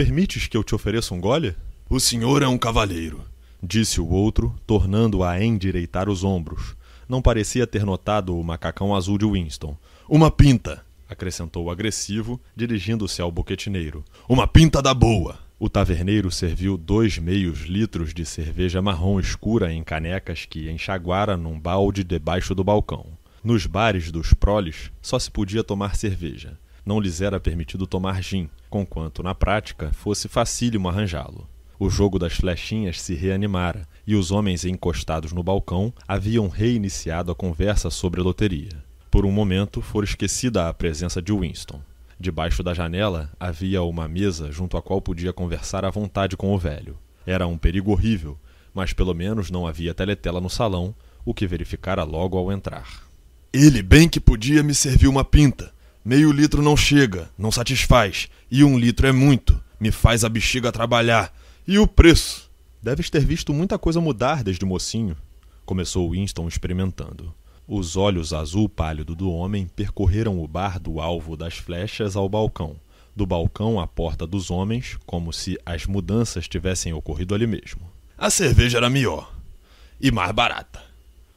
[0.02, 1.56] Permites que eu te ofereça um gole?
[1.88, 3.22] O senhor é um cavalheiro,
[3.62, 6.76] disse o outro, tornando a endireitar os ombros.
[7.08, 9.78] Não parecia ter notado o macacão azul de Winston.
[10.10, 14.04] Uma pinta, acrescentou agressivo, dirigindo-se ao boquetineiro.
[14.28, 15.38] Uma pinta da boa.
[15.60, 21.60] O taverneiro serviu dois meios litros de cerveja marrom escura em canecas que enxaguara num
[21.60, 23.06] balde debaixo do balcão.
[23.43, 26.58] Nos bares dos proles só se podia tomar cerveja.
[26.86, 31.48] Não lhes era permitido tomar gin, conquanto na prática fosse facílimo arranjá-lo.
[31.80, 37.36] O jogo das flechinhas se reanimara, e os homens encostados no balcão haviam reiniciado a
[37.36, 38.84] conversa sobre a loteria.
[39.10, 41.82] Por um momento fora esquecida a presença de Winston.
[42.20, 46.58] Debaixo da janela havia uma mesa junto à qual podia conversar à vontade com o
[46.58, 46.98] velho.
[47.26, 48.38] Era um perigo horrível,
[48.74, 50.94] mas pelo menos não havia teletela no salão,
[51.26, 53.04] o que verificara logo ao entrar.
[53.52, 55.74] Ele bem que podia me servir uma pinta.
[56.04, 60.72] Meio litro não chega, não satisfaz, e um litro é muito, me faz a bexiga
[60.72, 61.32] trabalhar.
[61.68, 62.49] E o preço?
[62.82, 65.16] Deves ter visto muita coisa mudar desde mocinho,
[65.64, 67.32] começou Winston experimentando.
[67.68, 72.76] Os olhos azul pálido do homem percorreram o bar do alvo das flechas ao balcão,
[73.16, 77.82] do balcão à porta dos homens, como se as mudanças tivessem ocorrido ali mesmo.
[78.18, 79.32] A cerveja era melhor
[80.02, 80.82] e mais barata.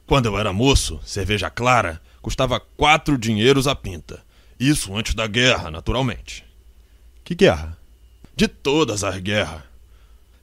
[0.07, 4.24] Quando eu era moço, cerveja clara custava quatro dinheiros a pinta.
[4.59, 6.45] Isso antes da guerra, naturalmente.
[7.23, 7.77] Que guerra?
[8.35, 9.63] De todas as guerras.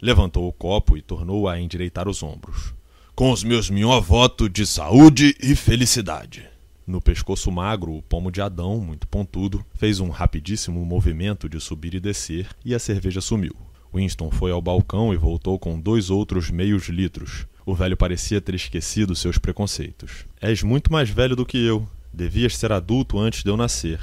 [0.01, 2.75] Levantou o copo e tornou a endireitar os ombros.
[3.15, 6.49] Com os meus melhor votos de saúde e felicidade.
[6.87, 11.95] No pescoço magro, o pomo de Adão, muito pontudo, fez um rapidíssimo movimento de subir
[11.95, 13.55] e descer e a cerveja sumiu.
[13.95, 18.55] Winston foi ao balcão e voltou com dois outros meios litros, o velho parecia ter
[18.55, 20.25] esquecido seus preconceitos.
[20.41, 21.87] És muito mais velho do que eu.
[22.13, 23.99] Devias ser adulto antes de eu nascer.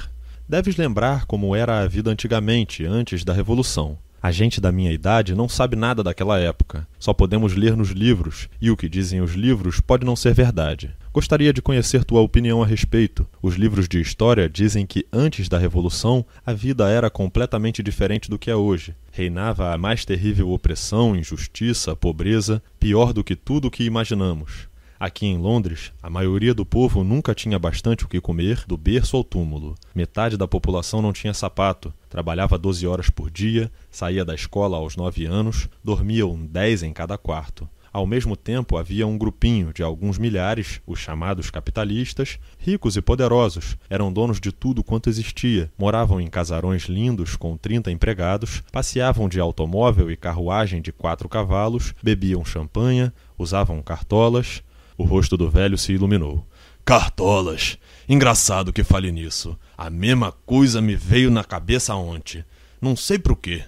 [0.48, 3.96] Deves lembrar como era a vida antigamente, antes da Revolução.
[4.22, 6.86] A gente da minha idade não sabe nada daquela época.
[6.98, 10.90] Só podemos ler nos livros, e o que dizem os livros pode não ser verdade.
[11.10, 13.26] Gostaria de conhecer tua opinião a respeito.
[13.40, 18.38] Os livros de história dizem que antes da Revolução a vida era completamente diferente do
[18.38, 18.94] que é hoje.
[19.10, 24.68] Reinava a mais terrível opressão, injustiça, pobreza, pior do que tudo o que imaginamos.
[25.00, 29.16] Aqui em Londres, a maioria do povo nunca tinha bastante o que comer, do berço
[29.16, 29.74] ao túmulo.
[29.94, 34.96] Metade da população não tinha sapato, trabalhava 12 horas por dia, saía da escola aos
[34.96, 37.66] 9 anos, dormiam 10 em cada quarto.
[37.90, 43.78] Ao mesmo tempo, havia um grupinho de alguns milhares, os chamados capitalistas, ricos e poderosos,
[43.88, 49.40] eram donos de tudo quanto existia, moravam em casarões lindos com 30 empregados, passeavam de
[49.40, 54.62] automóvel e carruagem de quatro cavalos, bebiam champanha, usavam cartolas,
[55.00, 56.46] o rosto do velho se iluminou.
[56.84, 57.78] Cartolas!
[58.06, 59.58] Engraçado que fale nisso.
[59.78, 62.44] A mesma coisa me veio na cabeça ontem.
[62.82, 63.64] Não sei por quê.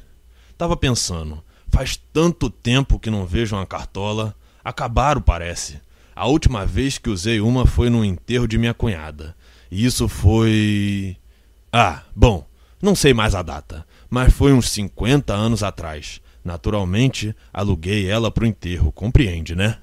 [0.58, 4.36] Tava pensando, faz tanto tempo que não vejo uma cartola.
[4.62, 5.80] Acabaram, parece.
[6.14, 9.34] A última vez que usei uma foi no enterro de minha cunhada.
[9.70, 11.16] E isso foi.
[11.72, 12.46] Ah, bom,
[12.82, 16.20] não sei mais a data, mas foi uns 50 anos atrás.
[16.44, 19.78] Naturalmente, aluguei ela pro enterro, compreende, né?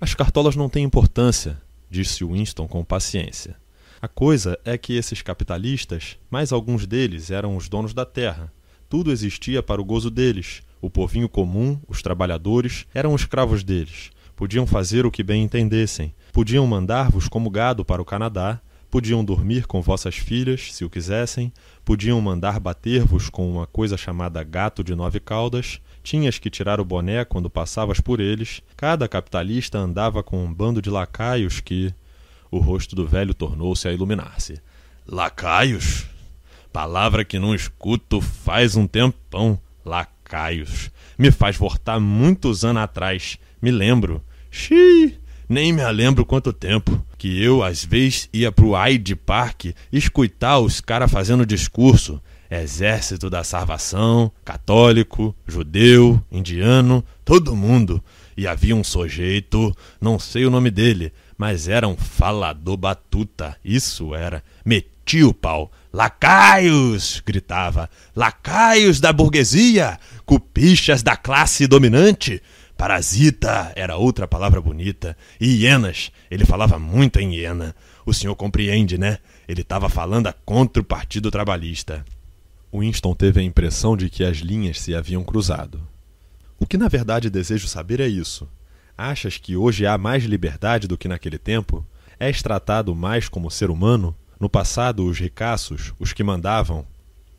[0.00, 3.56] As cartolas não têm importância, disse Winston com paciência.
[4.00, 8.52] A coisa é que esses capitalistas, mais alguns deles, eram os donos da terra.
[8.88, 10.62] Tudo existia para o gozo deles.
[10.80, 14.10] O povinho comum, os trabalhadores, eram escravos deles.
[14.36, 16.14] Podiam fazer o que bem entendessem.
[16.32, 18.60] Podiam mandar-vos como gado para o Canadá.
[18.88, 21.52] Podiam dormir com vossas filhas, se o quisessem.
[21.84, 26.84] Podiam mandar bater-vos com uma coisa chamada gato de nove caudas tinhas que tirar o
[26.84, 31.92] boné quando passavas por eles, cada capitalista andava com um bando de lacaios que.
[32.50, 34.58] O rosto do velho tornou-se a iluminar-se.
[35.06, 36.06] Lacaios?
[36.72, 39.60] Palavra que não escuto faz um tempão.
[39.84, 40.90] Lacaios.
[41.18, 43.38] Me faz voltar muitos anos atrás.
[43.60, 44.22] Me lembro.
[44.50, 45.18] Xiii!
[45.48, 47.04] Nem me lembro quanto tempo.
[47.16, 52.22] Que eu, às vezes, ia pro Hyde Park escutar os caras fazendo discurso.
[52.50, 58.02] Exército da Salvação, católico, judeu, indiano, todo mundo.
[58.36, 63.56] E havia um sujeito, não sei o nome dele, mas era um falador batuta.
[63.64, 64.42] Isso era.
[64.64, 65.70] Metia o pau.
[65.92, 67.22] Lacaios!
[67.24, 67.90] gritava.
[68.14, 69.98] Lacaios da burguesia!
[70.24, 72.42] Cupichas da classe dominante!
[72.76, 75.16] Parasita era outra palavra bonita.
[75.40, 76.12] E hienas.
[76.30, 77.74] Ele falava muito em hiena.
[78.06, 79.18] O senhor compreende, né?
[79.48, 82.04] Ele estava falando contra o Partido Trabalhista.
[82.72, 85.80] Winston teve a impressão de que as linhas se haviam cruzado.
[86.58, 88.48] O que na verdade desejo saber é isso.
[88.96, 91.86] Achas que hoje há mais liberdade do que naquele tempo?
[92.18, 94.14] És tratado mais como ser humano?
[94.40, 96.84] No passado, os ricaços, os que mandavam.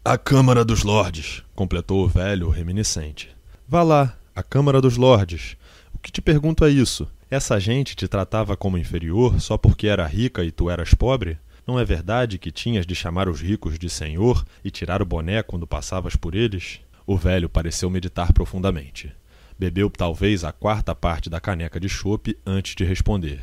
[0.03, 3.29] A Câmara dos Lordes, completou o velho reminiscente.
[3.67, 5.57] Vá lá, a Câmara dos Lordes.
[5.93, 7.07] O que te pergunto é isso?
[7.29, 11.37] Essa gente te tratava como inferior só porque era rica e tu eras pobre?
[11.65, 15.43] Não é verdade que tinhas de chamar os ricos de senhor e tirar o boné
[15.43, 16.79] quando passavas por eles?
[17.05, 19.11] O velho pareceu meditar profundamente.
[19.57, 23.41] Bebeu talvez a quarta parte da caneca de chope antes de responder.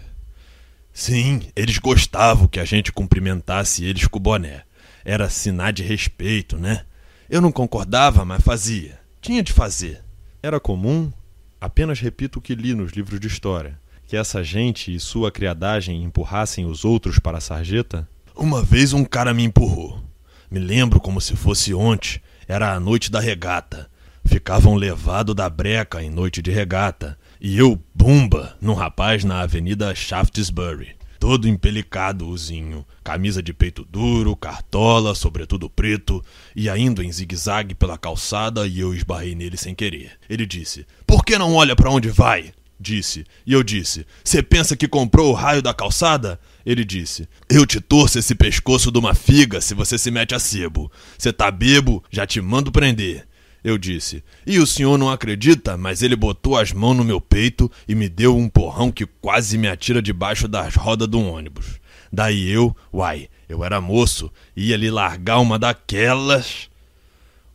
[0.93, 4.63] Sim, eles gostavam que a gente cumprimentasse eles com o boné.
[5.05, 6.87] Era sinal de respeito, né?
[7.29, 8.99] Eu não concordava, mas fazia.
[9.21, 10.03] Tinha de fazer.
[10.43, 11.13] Era comum?
[11.61, 13.79] Apenas repito o que li nos livros de história.
[14.07, 18.09] Que essa gente e sua criadagem empurrassem os outros para a sarjeta?
[18.37, 20.01] Uma vez um cara me empurrou.
[20.49, 22.21] Me lembro como se fosse ontem.
[22.47, 23.91] Era a noite da regata.
[24.25, 27.19] Ficavam levado da breca em noite de regata.
[27.41, 30.95] E eu, bumba, num rapaz na avenida Shaftesbury.
[31.19, 36.23] Todo empelicadozinho, camisa de peito duro, cartola, sobretudo preto,
[36.55, 40.13] e indo em zigue-zague pela calçada e eu esbarrei nele sem querer.
[40.29, 42.53] Ele disse: Por que não olha para onde vai?
[42.79, 43.25] Disse.
[43.47, 46.39] E eu disse: Você pensa que comprou o raio da calçada?
[46.65, 50.39] Ele disse: Eu te torço esse pescoço de uma figa se você se mete a
[50.39, 50.91] sebo.
[51.17, 53.27] Você tá bebo, já te mando prender.
[53.65, 57.71] Eu disse: E o senhor não acredita, mas ele botou as mãos no meu peito
[57.89, 61.81] e me deu um porrão que quase me atira debaixo das rodas do ônibus.
[62.13, 66.69] Daí eu, uai, eu era moço, ia lhe largar uma daquelas.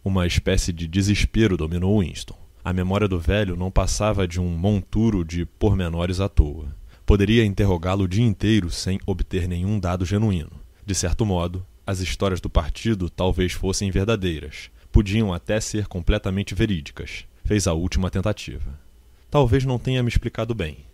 [0.03, 2.40] Uma espécie de desespero dominou Winston.
[2.63, 6.75] A memória do velho não passava de um monturo de pormenores à toa.
[7.05, 10.51] Poderia interrogá-lo o dia inteiro sem obter nenhum dado genuíno.
[10.85, 14.69] De certo modo, as histórias do partido talvez fossem verdadeiras.
[14.91, 17.25] Podiam até ser completamente verídicas.
[17.43, 18.79] Fez a última tentativa.
[19.29, 20.85] Talvez não tenha me explicado bem.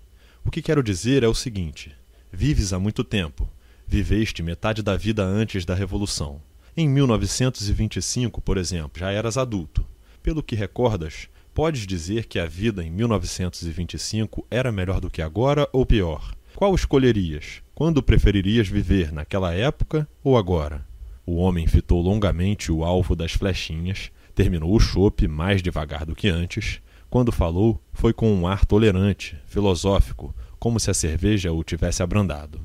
[0.46, 1.94] O que quero dizer é o seguinte:
[2.32, 3.50] vives há muito tempo.
[3.86, 6.42] Viveste metade da vida antes da Revolução.
[6.76, 9.86] Em 1925, por exemplo, já eras adulto.
[10.24, 15.68] Pelo que recordas, Podes dizer que a vida em 1925 era melhor do que agora
[15.74, 16.36] ou pior?
[16.56, 17.64] Qual escolherias?
[17.74, 20.86] Quando preferirias viver, naquela época ou agora?
[21.26, 26.30] O homem fitou longamente o alvo das flechinhas, terminou o chope mais devagar do que
[26.30, 26.80] antes.
[27.10, 32.62] Quando falou, foi com um ar tolerante, filosófico, como se a cerveja o tivesse abrandado.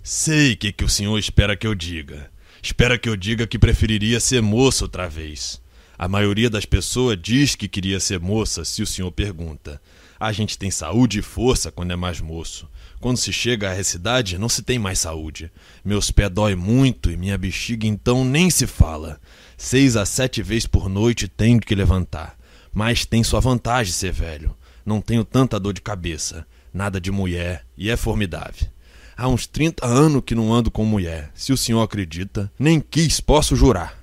[0.00, 2.30] Sei que que o senhor espera que eu diga.
[2.62, 5.60] Espera que eu diga que preferiria ser moço outra vez.
[5.98, 9.82] A maioria das pessoas diz que queria ser moça se o senhor pergunta.
[10.20, 12.68] A gente tem saúde e força quando é mais moço.
[13.00, 15.50] Quando se chega a essa idade, não se tem mais saúde.
[15.84, 19.20] Meus pés dói muito e minha bexiga então nem se fala.
[19.56, 22.38] Seis a sete vezes por noite tenho que levantar.
[22.72, 24.56] Mas tem sua vantagem ser velho.
[24.86, 26.46] Não tenho tanta dor de cabeça.
[26.72, 28.68] Nada de mulher e é formidável.
[29.16, 31.32] Há uns 30 anos que não ando com mulher.
[31.34, 33.97] Se o senhor acredita, nem quis, posso jurar.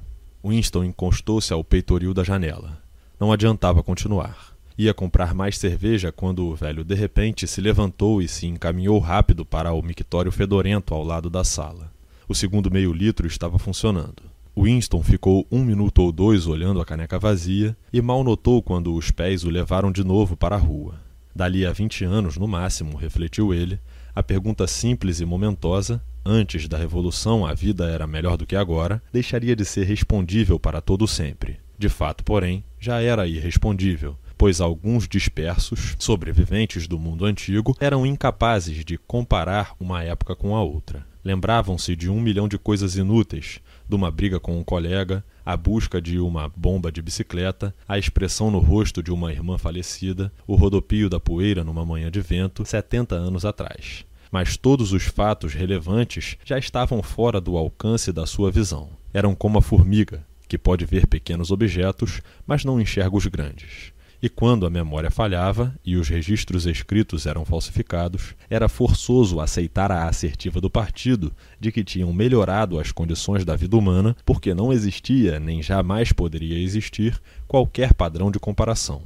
[0.46, 2.78] Winston encostou-se ao peitoril da janela.
[3.20, 4.54] Não adiantava continuar.
[4.78, 9.44] Ia comprar mais cerveja quando o velho de repente se levantou e se encaminhou rápido
[9.44, 11.92] para o mictório fedorento ao lado da sala.
[12.28, 14.22] O segundo meio litro estava funcionando.
[14.56, 19.10] Winston ficou um minuto ou dois olhando a caneca vazia e mal notou quando os
[19.12, 20.96] pés o levaram de novo para a rua.
[21.36, 23.80] Dali a vinte anos, no máximo, refletiu ele,
[24.16, 29.04] a pergunta simples e momentosa antes da Revolução a vida era melhor do que agora,
[29.12, 31.60] deixaria de ser respondível para todo sempre.
[31.78, 38.86] De fato, porém, já era irrespondível, pois alguns dispersos, sobreviventes do mundo antigo, eram incapazes
[38.86, 41.06] de comparar uma época com a outra.
[41.24, 46.02] Lembravam-se de um milhão de coisas inúteis, de uma briga com um colega, a busca
[46.02, 51.10] de uma bomba de bicicleta, a expressão no rosto de uma irmã falecida, o rodopio
[51.10, 56.58] da poeira numa manhã de vento, setenta anos atrás mas todos os fatos relevantes já
[56.58, 58.90] estavam fora do alcance da sua visão.
[59.14, 63.94] Eram como a formiga, que pode ver pequenos objetos, mas não enxerga os grandes.
[64.26, 70.08] E quando a memória falhava e os registros escritos eram falsificados, era forçoso aceitar a
[70.08, 75.40] assertiva do partido de que tinham melhorado as condições da vida humana porque não existia
[75.40, 79.04] nem jamais poderia existir qualquer padrão de comparação.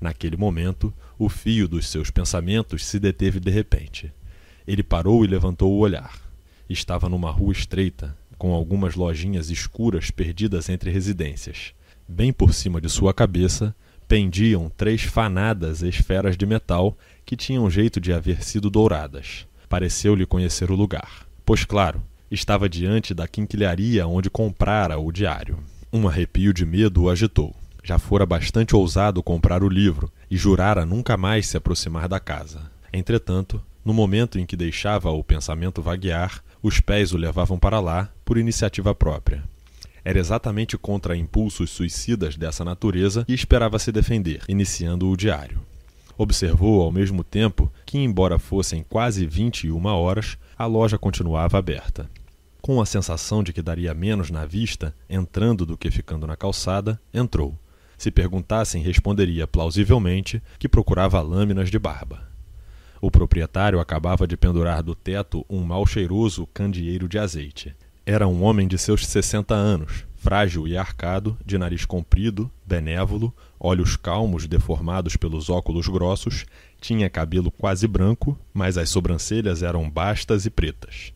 [0.00, 4.12] Naquele momento, o fio dos seus pensamentos se deteve de repente.
[4.64, 6.20] Ele parou e levantou o olhar.
[6.70, 11.74] Estava numa rua estreita, com algumas lojinhas escuras perdidas entre residências.
[12.08, 13.74] Bem por cima de sua cabeça
[14.08, 19.46] pendiam três fanadas esferas de metal que tinham jeito de haver sido douradas.
[19.68, 25.58] Pareceu-lhe conhecer o lugar, pois, claro, estava diante da quinquilharia onde comprara o diário.
[25.92, 27.54] Um arrepio de medo o agitou.
[27.82, 32.70] Já fora bastante ousado comprar o livro e jurara nunca mais se aproximar da casa.
[32.92, 38.08] Entretanto, no momento em que deixava o pensamento vaguear, os pés o levavam para lá
[38.24, 39.44] por iniciativa própria.
[40.06, 45.60] Era exatamente contra impulsos suicidas dessa natureza e esperava se defender, iniciando o diário.
[46.16, 51.58] Observou ao mesmo tempo que, embora fossem quase vinte e uma horas, a loja continuava
[51.58, 52.08] aberta.
[52.62, 57.00] Com a sensação de que daria menos na vista, entrando do que ficando na calçada,
[57.12, 57.58] entrou.
[57.98, 62.30] Se perguntassem, responderia plausivelmente que procurava lâminas de barba.
[63.00, 67.74] O proprietário acabava de pendurar do teto um mal cheiroso candeeiro de azeite.
[68.08, 73.96] Era um homem de seus sessenta anos, frágil e arcado, de nariz comprido, benévolo, olhos
[73.96, 76.46] calmos deformados pelos óculos grossos,
[76.80, 81.12] tinha cabelo quase branco, mas as sobrancelhas eram bastas e pretas.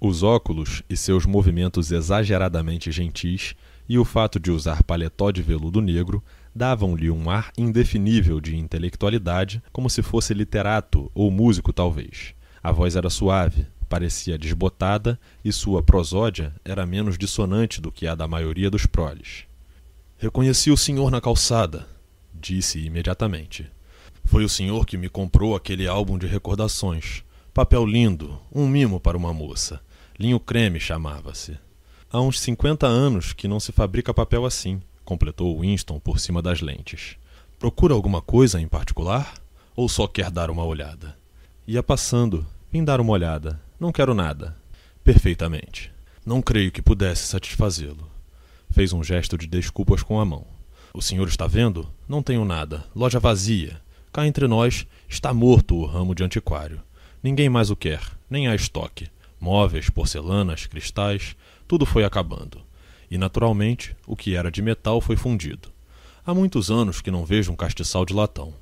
[0.00, 3.54] Os óculos e seus movimentos exageradamente gentis
[3.88, 6.20] e o fato de usar paletó de veludo negro
[6.52, 12.34] davam-lhe um ar indefinível de intelectualidade, como se fosse literato ou músico talvez.
[12.60, 18.16] A voz era suave, parecia desbotada e sua prosódia era menos dissonante do que a
[18.16, 19.44] da maioria dos proles.
[20.18, 21.86] Reconheci o senhor na calçada,
[22.34, 23.70] disse imediatamente.
[24.24, 27.22] Foi o senhor que me comprou aquele álbum de recordações.
[27.52, 29.80] Papel lindo, um mimo para uma moça.
[30.18, 31.56] Linho creme chamava-se.
[32.10, 36.60] Há uns cinquenta anos que não se fabrica papel assim, completou Winston por cima das
[36.60, 37.14] lentes.
[37.60, 39.34] Procura alguma coisa em particular?
[39.76, 41.16] Ou só quer dar uma olhada?
[41.64, 42.44] Ia passando.
[42.74, 43.60] Vim dar uma olhada.
[43.84, 44.56] Não quero nada.
[45.04, 45.92] Perfeitamente.
[46.24, 48.10] Não creio que pudesse satisfazê-lo.
[48.70, 50.46] Fez um gesto de desculpas com a mão.
[50.94, 51.86] O senhor está vendo?
[52.08, 52.86] Não tenho nada.
[52.96, 53.78] Loja vazia.
[54.10, 56.80] Cá entre nós está morto o ramo de antiquário.
[57.22, 59.10] Ninguém mais o quer, nem há estoque.
[59.38, 61.36] Móveis, porcelanas, cristais,
[61.68, 62.62] tudo foi acabando.
[63.10, 65.68] E naturalmente, o que era de metal foi fundido.
[66.24, 68.54] Há muitos anos que não vejo um castiçal de latão.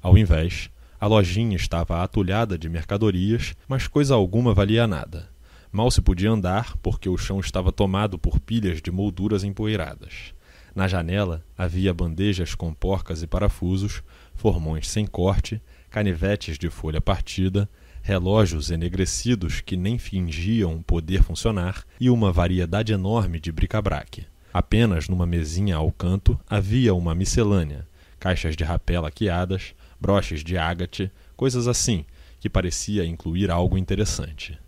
[0.00, 0.70] Ao invés,
[1.02, 5.28] a lojinha estava atulhada de mercadorias, mas coisa alguma valia nada.
[5.72, 10.32] Mal se podia andar porque o chão estava tomado por pilhas de molduras empoeiradas.
[10.72, 14.00] Na janela havia bandejas com porcas e parafusos,
[14.36, 17.68] formões sem corte, canivetes de folha partida,
[18.00, 24.24] relógios enegrecidos que nem fingiam poder funcionar e uma variedade enorme de bric-a-brac.
[24.54, 27.88] Apenas numa mesinha ao canto havia uma miscelânea,
[28.20, 32.04] caixas de rapé laqueadas, broches de ágate, coisas assim,
[32.40, 34.58] que parecia incluir algo interessante.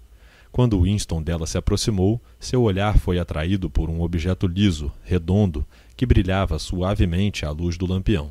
[0.53, 5.67] Quando Winston dela se aproximou, seu olhar foi atraído por um objeto liso, redondo,
[5.97, 8.31] que brilhava suavemente à luz do lampião.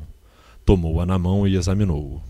[0.64, 2.22] Tomou-a na mão e examinou-o.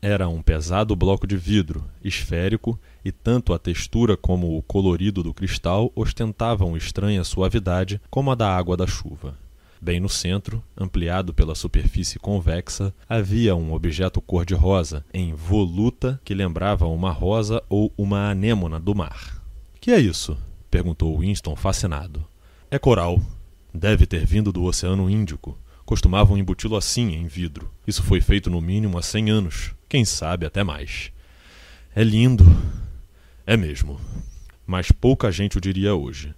[0.00, 5.34] Era um pesado bloco de vidro, esférico, e tanto a textura como o colorido do
[5.34, 9.43] cristal ostentavam estranha suavidade como a da água da chuva.
[9.84, 16.86] Bem no centro, ampliado pela superfície convexa, havia um objeto cor-de-rosa, em voluta, que lembrava
[16.86, 19.44] uma rosa ou uma anêmona do mar.
[19.78, 20.38] Que é isso?
[20.70, 22.24] perguntou Winston, fascinado.
[22.70, 23.20] É coral.
[23.74, 25.58] Deve ter vindo do Oceano Índico.
[25.84, 27.70] Costumavam embuti-lo assim, em vidro.
[27.86, 29.74] Isso foi feito no mínimo há cem anos.
[29.86, 31.12] Quem sabe até mais.
[31.94, 32.46] É lindo.
[33.46, 34.00] É mesmo.
[34.66, 36.34] Mas pouca gente o diria hoje.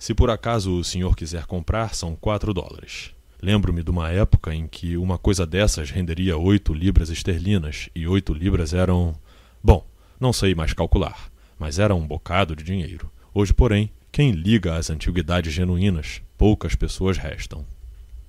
[0.00, 3.10] Se por acaso o senhor quiser comprar, são quatro dólares.
[3.42, 8.32] Lembro-me de uma época em que uma coisa dessas renderia oito libras esterlinas, e oito
[8.32, 9.14] libras eram.
[9.62, 9.86] Bom,
[10.18, 13.12] não sei mais calcular, mas era um bocado de dinheiro.
[13.34, 17.66] Hoje, porém, quem liga às antiguidades genuínas, poucas pessoas restam.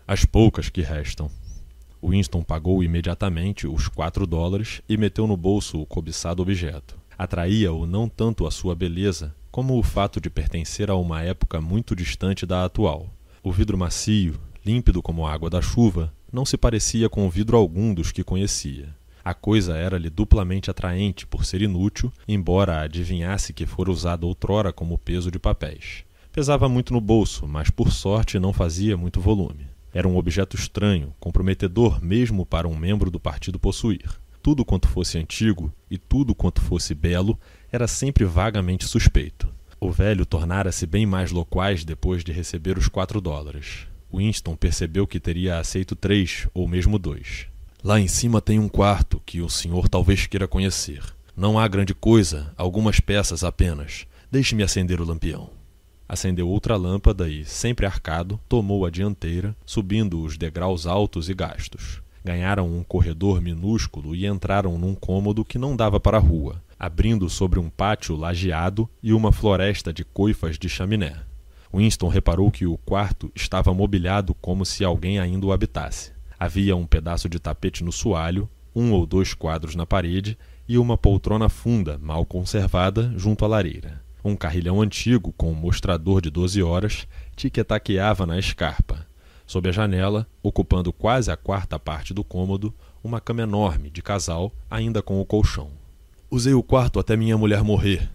[0.06, 1.32] As poucas que restam.
[2.04, 7.00] Winston pagou imediatamente os quatro dólares e meteu no bolso o cobiçado objeto.
[7.18, 11.96] Atraía-o não tanto a sua beleza, como o fato de pertencer a uma época muito
[11.96, 13.10] distante da atual.
[13.44, 17.94] O vidro macio, límpido como a água da chuva, não se parecia com vidro algum
[17.94, 18.96] dos que conhecia.
[19.24, 24.98] A coisa era-lhe duplamente atraente por ser inútil, embora adivinhasse que fora usada outrora como
[24.98, 26.04] peso de papéis.
[26.32, 29.68] Pesava muito no bolso, mas por sorte não fazia muito volume.
[29.94, 34.10] Era um objeto estranho, comprometedor mesmo para um membro do partido possuir.
[34.42, 37.38] Tudo quanto fosse antigo e tudo quanto fosse belo
[37.72, 39.48] era sempre vagamente suspeito.
[39.80, 43.88] O velho tornara-se bem mais loquaz depois de receber os quatro dólares.
[44.14, 47.48] Winston percebeu que teria aceito três ou mesmo dois.
[47.84, 51.02] Lá em cima tem um quarto que o senhor talvez queira conhecer.
[51.36, 54.06] Não há grande coisa, algumas peças apenas.
[54.30, 55.50] Deixe-me acender o lampião.
[56.08, 62.02] Acendeu outra lâmpada e, sempre arcado, tomou a dianteira, subindo os degraus altos e gastos.
[62.24, 67.30] Ganharam um corredor minúsculo e entraram num cômodo que não dava para a rua, abrindo
[67.30, 71.16] sobre um pátio lajeado e uma floresta de coifas de chaminé.
[71.72, 76.12] Winston reparou que o quarto estava mobiliado como se alguém ainda o habitasse.
[76.40, 80.36] Havia um pedaço de tapete no soalho, um ou dois quadros na parede
[80.68, 84.02] e uma poltrona funda, mal conservada, junto à lareira.
[84.26, 89.06] Um carrilhão antigo, com um mostrador de doze horas, tiquetaqueava na escarpa.
[89.46, 92.74] Sob a janela, ocupando quase a quarta parte do cômodo,
[93.04, 95.81] uma cama enorme, de casal, ainda com o colchão.
[96.34, 98.10] Usei o quarto até minha mulher morrer,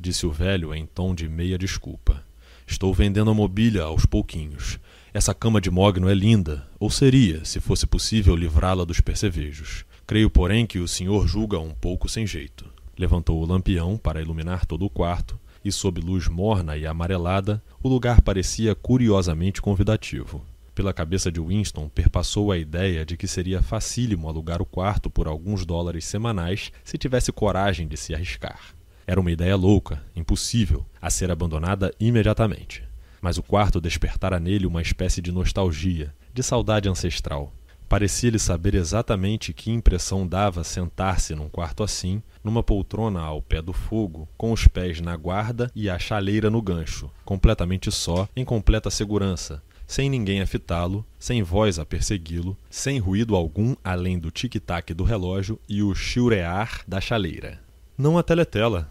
[0.00, 2.24] disse o velho em tom de meia desculpa.
[2.66, 4.80] Estou vendendo a mobília aos pouquinhos.
[5.12, 9.84] Essa cama de mogno é linda, ou seria, se fosse possível livrá-la dos percevejos.
[10.06, 12.64] Creio, porém, que o senhor julga um pouco sem jeito.
[12.98, 17.88] Levantou o lampião para iluminar todo o quarto, e sob luz morna e amarelada, o
[17.90, 20.42] lugar parecia curiosamente convidativo.
[20.78, 25.26] Pela cabeça de Winston perpassou a ideia de que seria facílimo alugar o quarto por
[25.26, 28.60] alguns dólares semanais se tivesse coragem de se arriscar.
[29.04, 32.84] Era uma ideia louca, impossível, a ser abandonada imediatamente.
[33.20, 37.52] Mas o quarto despertara nele uma espécie de nostalgia, de saudade ancestral.
[37.88, 43.72] Parecia-lhe saber exatamente que impressão dava sentar-se num quarto assim, numa poltrona ao pé do
[43.72, 48.90] fogo, com os pés na guarda e a chaleira no gancho, completamente só, em completa
[48.90, 54.94] segurança, sem ninguém a fitá-lo, sem voz a persegui-lo, sem ruído algum além do tic-tac
[54.94, 57.60] do relógio e o chiurear da chaleira.
[57.98, 58.88] Não a teletela.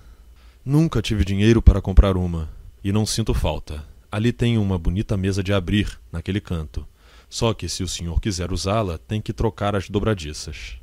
[0.66, 2.50] Nunca tive dinheiro para comprar uma,
[2.84, 3.86] e não sinto falta.
[4.12, 6.86] Ali tem uma bonita mesa de abrir, naquele canto
[7.30, 10.78] só que se o senhor quiser usá-la, tem que trocar as dobradiças.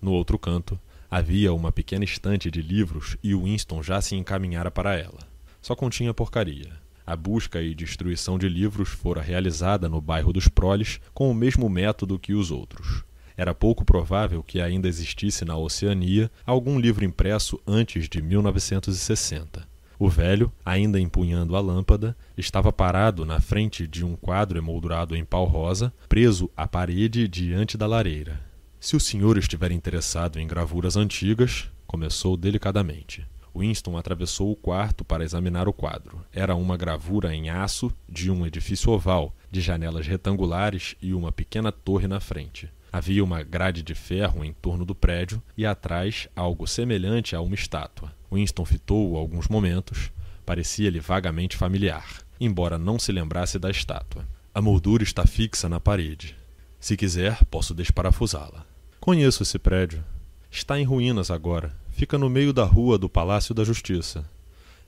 [0.00, 0.78] No outro canto,
[1.10, 5.20] havia uma pequena estante de livros e Winston já se encaminhara para ela.
[5.60, 6.72] Só continha porcaria.
[7.08, 11.66] A busca e destruição de livros fora realizada no bairro dos Proles com o mesmo
[11.66, 13.02] método que os outros.
[13.34, 19.66] Era pouco provável que ainda existisse na Oceania algum livro impresso antes de 1960.
[19.98, 25.24] O velho, ainda empunhando a lâmpada, estava parado na frente de um quadro emoldurado em
[25.24, 28.38] pau rosa, preso à parede diante da lareira.
[28.78, 33.26] Se o senhor estiver interessado em gravuras antigas, começou delicadamente.
[33.58, 36.24] Winston atravessou o quarto para examinar o quadro.
[36.32, 41.72] Era uma gravura em aço de um edifício oval, de janelas retangulares e uma pequena
[41.72, 42.70] torre na frente.
[42.92, 47.54] Havia uma grade de ferro em torno do prédio e atrás algo semelhante a uma
[47.54, 48.14] estátua.
[48.32, 50.10] Winston fitou-o alguns momentos.
[50.46, 52.06] Parecia-lhe vagamente familiar,
[52.40, 54.26] embora não se lembrasse da estátua.
[54.54, 56.34] A moldura está fixa na parede.
[56.80, 58.64] Se quiser, posso desparafusá-la.
[59.00, 60.02] Conheço esse prédio.
[60.50, 61.76] Está em ruínas agora.
[61.98, 64.24] Fica no meio da rua do Palácio da Justiça.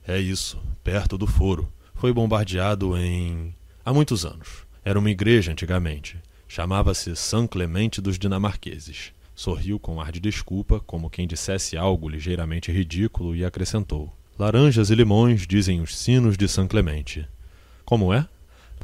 [0.07, 1.69] É isso, perto do foro.
[1.93, 3.53] Foi bombardeado em.
[3.83, 4.65] há muitos anos.
[4.81, 6.17] Era uma igreja antigamente.
[6.47, 9.11] Chamava-se São Clemente dos Dinamarqueses.
[9.35, 14.95] Sorriu com ar de desculpa, como quem dissesse algo ligeiramente ridículo, e acrescentou: Laranjas e
[14.95, 17.27] limões, dizem os sinos de São Clemente.
[17.83, 18.25] Como é?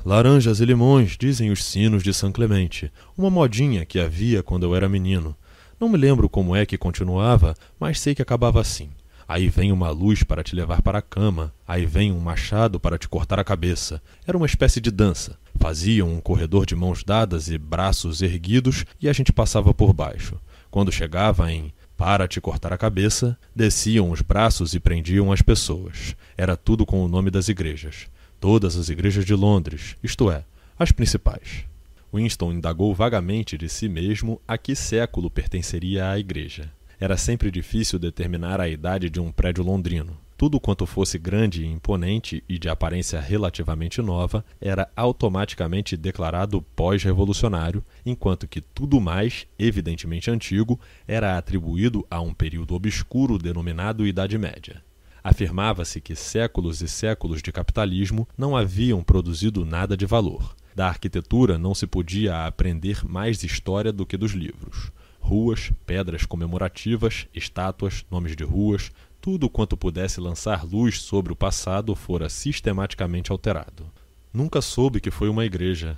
[0.04, 2.92] Laranjas e limões, dizem os sinos de São Clemente.
[3.18, 5.34] Uma modinha que havia quando eu era menino.
[5.80, 8.90] Não me lembro como é que continuava, mas sei que acabava assim.
[9.28, 12.98] Aí vem uma luz para te levar para a cama, aí vem um machado para
[12.98, 14.02] te cortar a cabeça.
[14.26, 15.38] Era uma espécie de dança.
[15.60, 20.40] Faziam um corredor de mãos dadas e braços erguidos e a gente passava por baixo.
[20.72, 26.16] Quando chegava em para te cortar a cabeça, desciam os braços e prendiam as pessoas.
[26.36, 28.08] Era tudo com o nome das igrejas.
[28.40, 30.44] Todas as igrejas de Londres, isto é,
[30.80, 31.67] as principais.
[32.18, 36.72] Winston indagou vagamente de si mesmo a que século pertenceria a igreja.
[37.00, 40.18] Era sempre difícil determinar a idade de um prédio londrino.
[40.36, 47.84] Tudo quanto fosse grande e imponente e de aparência relativamente nova era automaticamente declarado pós-revolucionário,
[48.06, 54.84] enquanto que tudo mais, evidentemente antigo, era atribuído a um período obscuro denominado Idade Média.
[55.24, 60.56] Afirmava-se que séculos e séculos de capitalismo não haviam produzido nada de valor.
[60.78, 64.92] Da arquitetura não se podia aprender mais história do que dos livros.
[65.20, 71.96] Ruas, pedras comemorativas, estátuas, nomes de ruas, tudo quanto pudesse lançar luz sobre o passado
[71.96, 73.92] fora sistematicamente alterado.
[74.32, 75.98] Nunca soube que foi uma igreja.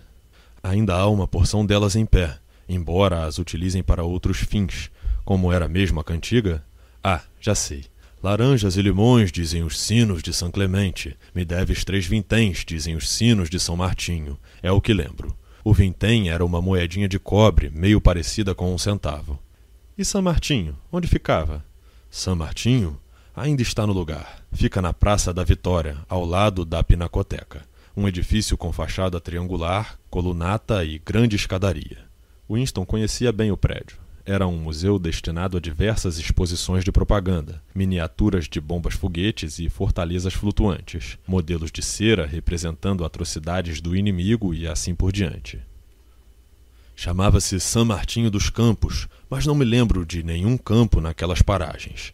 [0.64, 4.90] Ainda há uma porção delas em pé, embora as utilizem para outros fins.
[5.26, 6.64] Como era mesmo a cantiga?
[7.04, 7.84] Ah, já sei.
[8.22, 11.16] Laranjas e limões, dizem os sinos de São Clemente.
[11.34, 14.38] Me deves três vinténs, dizem os sinos de São Martinho.
[14.62, 15.38] É o que lembro.
[15.64, 19.40] O vintém era uma moedinha de cobre, meio parecida com um centavo.
[19.98, 21.64] E São Martinho, onde ficava?
[22.10, 23.00] São Martinho
[23.36, 24.44] ainda está no lugar.
[24.52, 27.64] Fica na Praça da Vitória, ao lado da Pinacoteca.
[27.96, 32.00] Um edifício com fachada triangular, colunata e grande escadaria.
[32.50, 33.99] Winston conhecia bem o prédio.
[34.30, 40.36] Era um museu destinado a diversas exposições de propaganda, miniaturas de bombas foguetes e fortalezas
[40.36, 45.60] flutuantes, modelos de cera representando atrocidades do inimigo e assim por diante.
[46.96, 52.14] Chamava-se São Martinho dos Campos, mas não me lembro de nenhum campo naquelas paragens.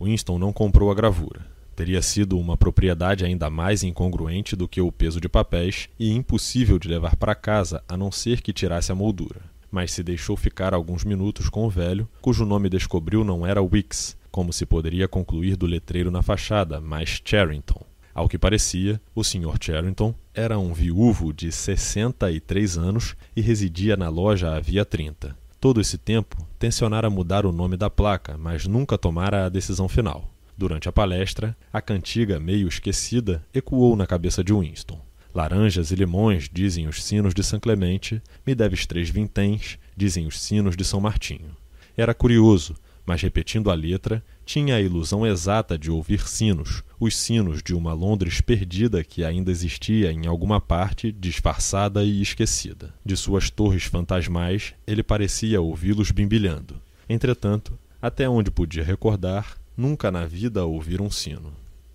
[0.00, 1.46] Winston não comprou a gravura.
[1.76, 6.76] Teria sido uma propriedade ainda mais incongruente do que o peso de papéis e impossível
[6.76, 9.54] de levar para casa a não ser que tirasse a moldura.
[9.76, 14.16] Mas se deixou ficar alguns minutos com o velho, cujo nome descobriu não era Wicks,
[14.30, 17.84] como se poderia concluir do letreiro na fachada, mas Charrington.
[18.14, 19.54] Ao que parecia, o Sr.
[19.60, 25.36] Charrington era um viúvo de 63 anos e residia na loja havia 30.
[25.60, 30.30] Todo esse tempo, tensionara mudar o nome da placa, mas nunca tomara a decisão final.
[30.56, 35.05] Durante a palestra, a cantiga, meio esquecida, ecoou na cabeça de Winston.
[35.36, 40.40] Laranjas e limões, dizem os sinos de São Clemente, me deves três vinténs, dizem os
[40.40, 41.54] sinos de São Martinho.
[41.94, 42.74] Era curioso,
[43.04, 47.92] mas repetindo a letra, tinha a ilusão exata de ouvir sinos, os sinos de uma
[47.92, 52.94] Londres perdida que ainda existia em alguma parte, disfarçada e esquecida.
[53.04, 56.80] De suas torres fantasmais, ele parecia ouvi-los bimbilhando.
[57.06, 61.52] Entretanto, até onde podia recordar, nunca na vida ouvira um sino.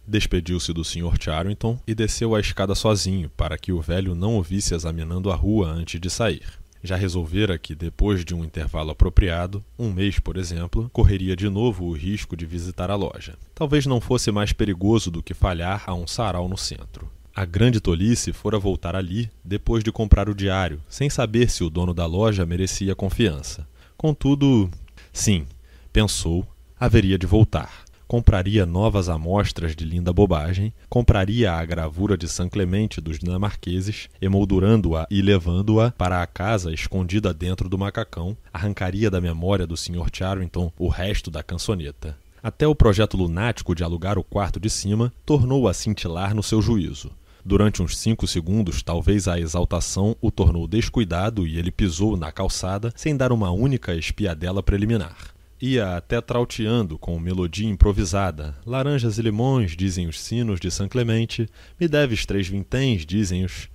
[0.08, 1.16] Despediu-se do Sr.
[1.20, 5.36] Charrington e desceu a escada sozinho, para que o velho não o visse examinando a
[5.36, 10.38] rua antes de sair já resolvera que, depois de um intervalo apropriado, um mês, por
[10.38, 13.36] exemplo, correria de novo o risco de visitar a loja.
[13.54, 17.10] Talvez não fosse mais perigoso do que falhar a um sarau no centro.
[17.34, 21.70] A grande tolice fora voltar ali depois de comprar o diário, sem saber se o
[21.70, 23.68] dono da loja merecia confiança.
[23.96, 24.70] Contudo,
[25.14, 25.46] sim,
[25.94, 26.46] pensou,
[26.78, 33.00] haveria de voltar compraria novas amostras de linda bobagem, compraria a gravura de São Clemente
[33.00, 39.66] dos dinamarqueses, emoldurando-a e levando-a para a casa escondida dentro do macacão, arrancaria da memória
[39.66, 40.10] do Sr.
[40.12, 42.18] Charrington o resto da cançoneta.
[42.44, 46.62] Até o projeto lunático de alugar o quarto de cima tornou a cintilar no seu
[46.62, 47.12] juízo.
[47.46, 52.92] Durante uns cinco segundos, talvez a exaltação o tornou descuidado e ele pisou na calçada
[52.94, 55.16] sem dar uma única espiadela preliminar.
[55.62, 58.56] Ia até trauteando com melodia improvisada.
[58.66, 61.48] Laranjas e limões, dizem os sinos de São Clemente.
[61.80, 63.70] Me deves três vinténs, dizem os.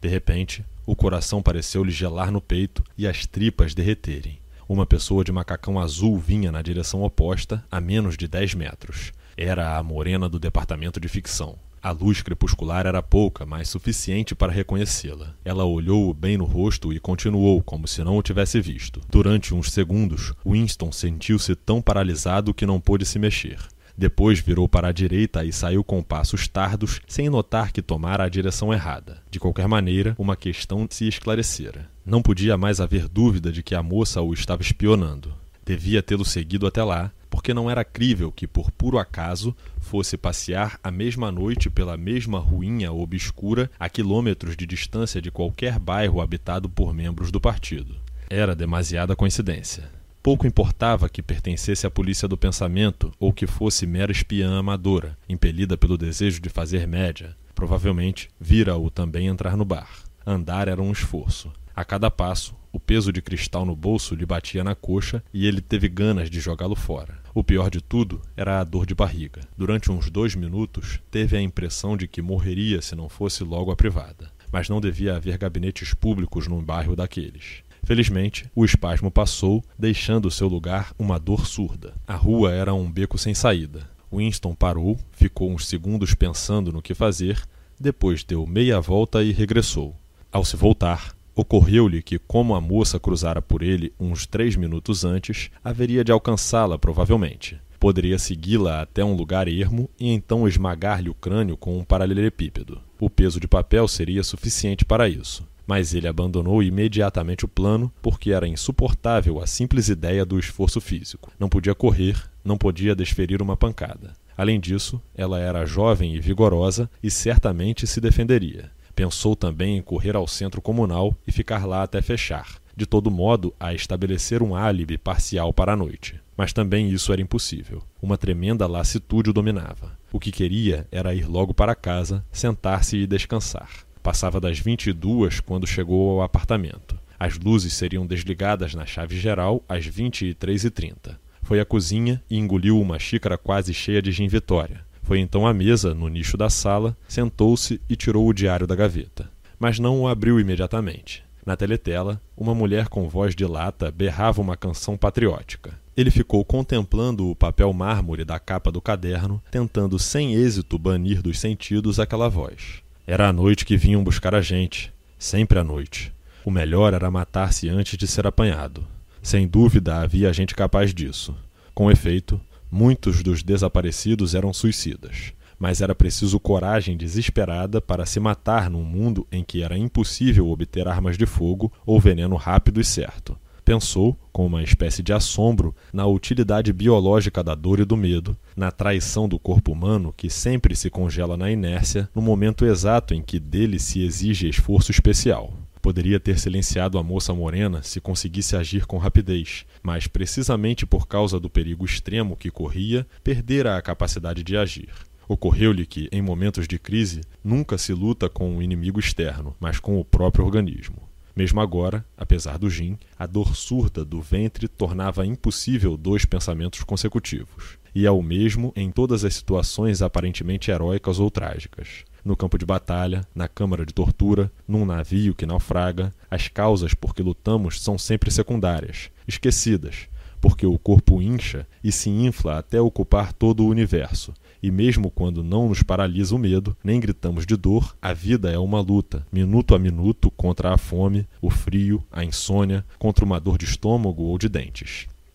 [0.00, 4.38] De repente, o coração pareceu-lhe gelar no peito e as tripas derreterem.
[4.68, 9.12] Uma pessoa de macacão azul vinha na direção oposta, a menos de dez metros.
[9.36, 11.58] Era a morena do departamento de ficção.
[11.84, 15.34] A luz crepuscular era pouca, mas suficiente para reconhecê-la.
[15.44, 19.02] Ela olhou-o bem no rosto e continuou, como se não o tivesse visto.
[19.10, 23.58] Durante uns segundos, Winston sentiu-se tão paralisado que não pôde se mexer.
[23.94, 28.30] Depois virou para a direita e saiu com passos tardos, sem notar que tomara a
[28.30, 29.22] direção errada.
[29.30, 31.90] De qualquer maneira, uma questão se esclarecera.
[32.02, 35.34] Não podia mais haver dúvida de que a moça o estava espionando.
[35.66, 40.78] Devia tê-lo seguido até lá, porque não era crível que, por puro acaso, fosse passear
[40.82, 46.68] a mesma noite pela mesma ruinha obscura a quilômetros de distância de qualquer bairro habitado
[46.68, 47.96] por membros do partido.
[48.30, 49.90] Era demasiada coincidência.
[50.22, 55.76] Pouco importava que pertencesse à polícia do pensamento ou que fosse mera espiã amadora, impelida
[55.76, 57.36] pelo desejo de fazer média.
[57.54, 59.90] Provavelmente vira-o também entrar no bar.
[60.26, 61.52] Andar era um esforço.
[61.76, 65.60] A cada passo, o peso de cristal no bolso lhe batia na coxa e ele
[65.60, 67.20] teve ganas de jogá-lo fora.
[67.32, 69.42] O pior de tudo era a dor de barriga.
[69.56, 73.76] Durante uns dois minutos, teve a impressão de que morreria se não fosse logo a
[73.76, 74.32] privada.
[74.50, 77.62] Mas não devia haver gabinetes públicos num bairro daqueles.
[77.84, 81.94] Felizmente, o espasmo passou, deixando seu lugar uma dor surda.
[82.08, 83.88] A rua era um beco sem saída.
[84.12, 87.40] Winston parou, ficou uns segundos pensando no que fazer,
[87.78, 89.94] depois deu meia volta e regressou.
[90.32, 95.50] Ao se voltar, Ocorreu-lhe que, como a moça cruzara por ele uns três minutos antes,
[95.64, 97.58] haveria de alcançá-la provavelmente.
[97.80, 102.80] Poderia segui-la até um lugar ermo e então esmagar-lhe o crânio com um paralelepípedo.
[103.00, 105.44] O peso de papel seria suficiente para isso.
[105.66, 111.32] Mas ele abandonou imediatamente o plano porque era insuportável a simples ideia do esforço físico.
[111.38, 114.12] Não podia correr, não podia desferir uma pancada.
[114.36, 120.14] Além disso, ela era jovem e vigorosa e certamente se defenderia Pensou também em correr
[120.14, 124.96] ao centro comunal e ficar lá até fechar, de todo modo a estabelecer um álibi
[124.96, 126.20] parcial para a noite.
[126.36, 127.82] Mas também isso era impossível.
[128.00, 129.98] Uma tremenda lassitude o dominava.
[130.12, 133.68] O que queria era ir logo para casa, sentar-se e descansar.
[134.02, 136.98] Passava das 22 quando chegou ao apartamento.
[137.18, 141.16] As luzes seriam desligadas na chave geral às 23h30.
[141.42, 144.84] Foi à cozinha e engoliu uma xícara quase cheia de gin Vitória.
[145.04, 149.30] Foi então à mesa, no nicho da sala, sentou-se e tirou o diário da gaveta.
[149.58, 151.22] Mas não o abriu imediatamente.
[151.44, 155.78] Na teletela, uma mulher com voz de lata berrava uma canção patriótica.
[155.94, 161.38] Ele ficou contemplando o papel mármore da capa do caderno, tentando sem êxito banir dos
[161.38, 162.82] sentidos aquela voz.
[163.06, 166.12] Era a noite que vinham buscar a gente, sempre à noite.
[166.46, 168.86] O melhor era matar-se antes de ser apanhado.
[169.22, 171.36] Sem dúvida havia gente capaz disso.
[171.74, 172.40] Com efeito,
[172.74, 179.24] muitos dos desaparecidos eram suicidas mas era preciso coragem desesperada para se matar num mundo
[179.30, 183.38] em que era impossível obter armas de fogo ou veneno rápido e certo.
[183.64, 188.72] Pensou, com uma espécie de assombro, na utilidade biológica da dor e do medo, na
[188.72, 193.38] traição do corpo humano que sempre se congela na inércia no momento exato em que
[193.38, 195.63] dele se exige esforço especial.
[195.84, 201.38] Poderia ter silenciado a moça morena se conseguisse agir com rapidez, mas precisamente por causa
[201.38, 204.88] do perigo extremo que corria, perdera a capacidade de agir.
[205.28, 210.00] Ocorreu-lhe que, em momentos de crise, nunca se luta com um inimigo externo, mas com
[210.00, 211.06] o próprio organismo.
[211.36, 217.76] Mesmo agora, apesar do gin, a dor surda do ventre tornava impossível dois pensamentos consecutivos.
[217.94, 222.04] E é o mesmo em todas as situações aparentemente heróicas ou trágicas.
[222.24, 227.14] No campo de batalha, na câmara de tortura, num navio que naufraga, as causas por
[227.14, 230.08] que lutamos são sempre secundárias, esquecidas,
[230.40, 234.32] porque o corpo incha e se infla até ocupar todo o universo,
[234.62, 238.58] e mesmo quando não nos paralisa o medo, nem gritamos de dor, a vida é
[238.58, 243.58] uma luta, minuto a minuto, contra a fome, o frio, a insônia, contra uma dor
[243.58, 245.06] de estômago ou de dentes.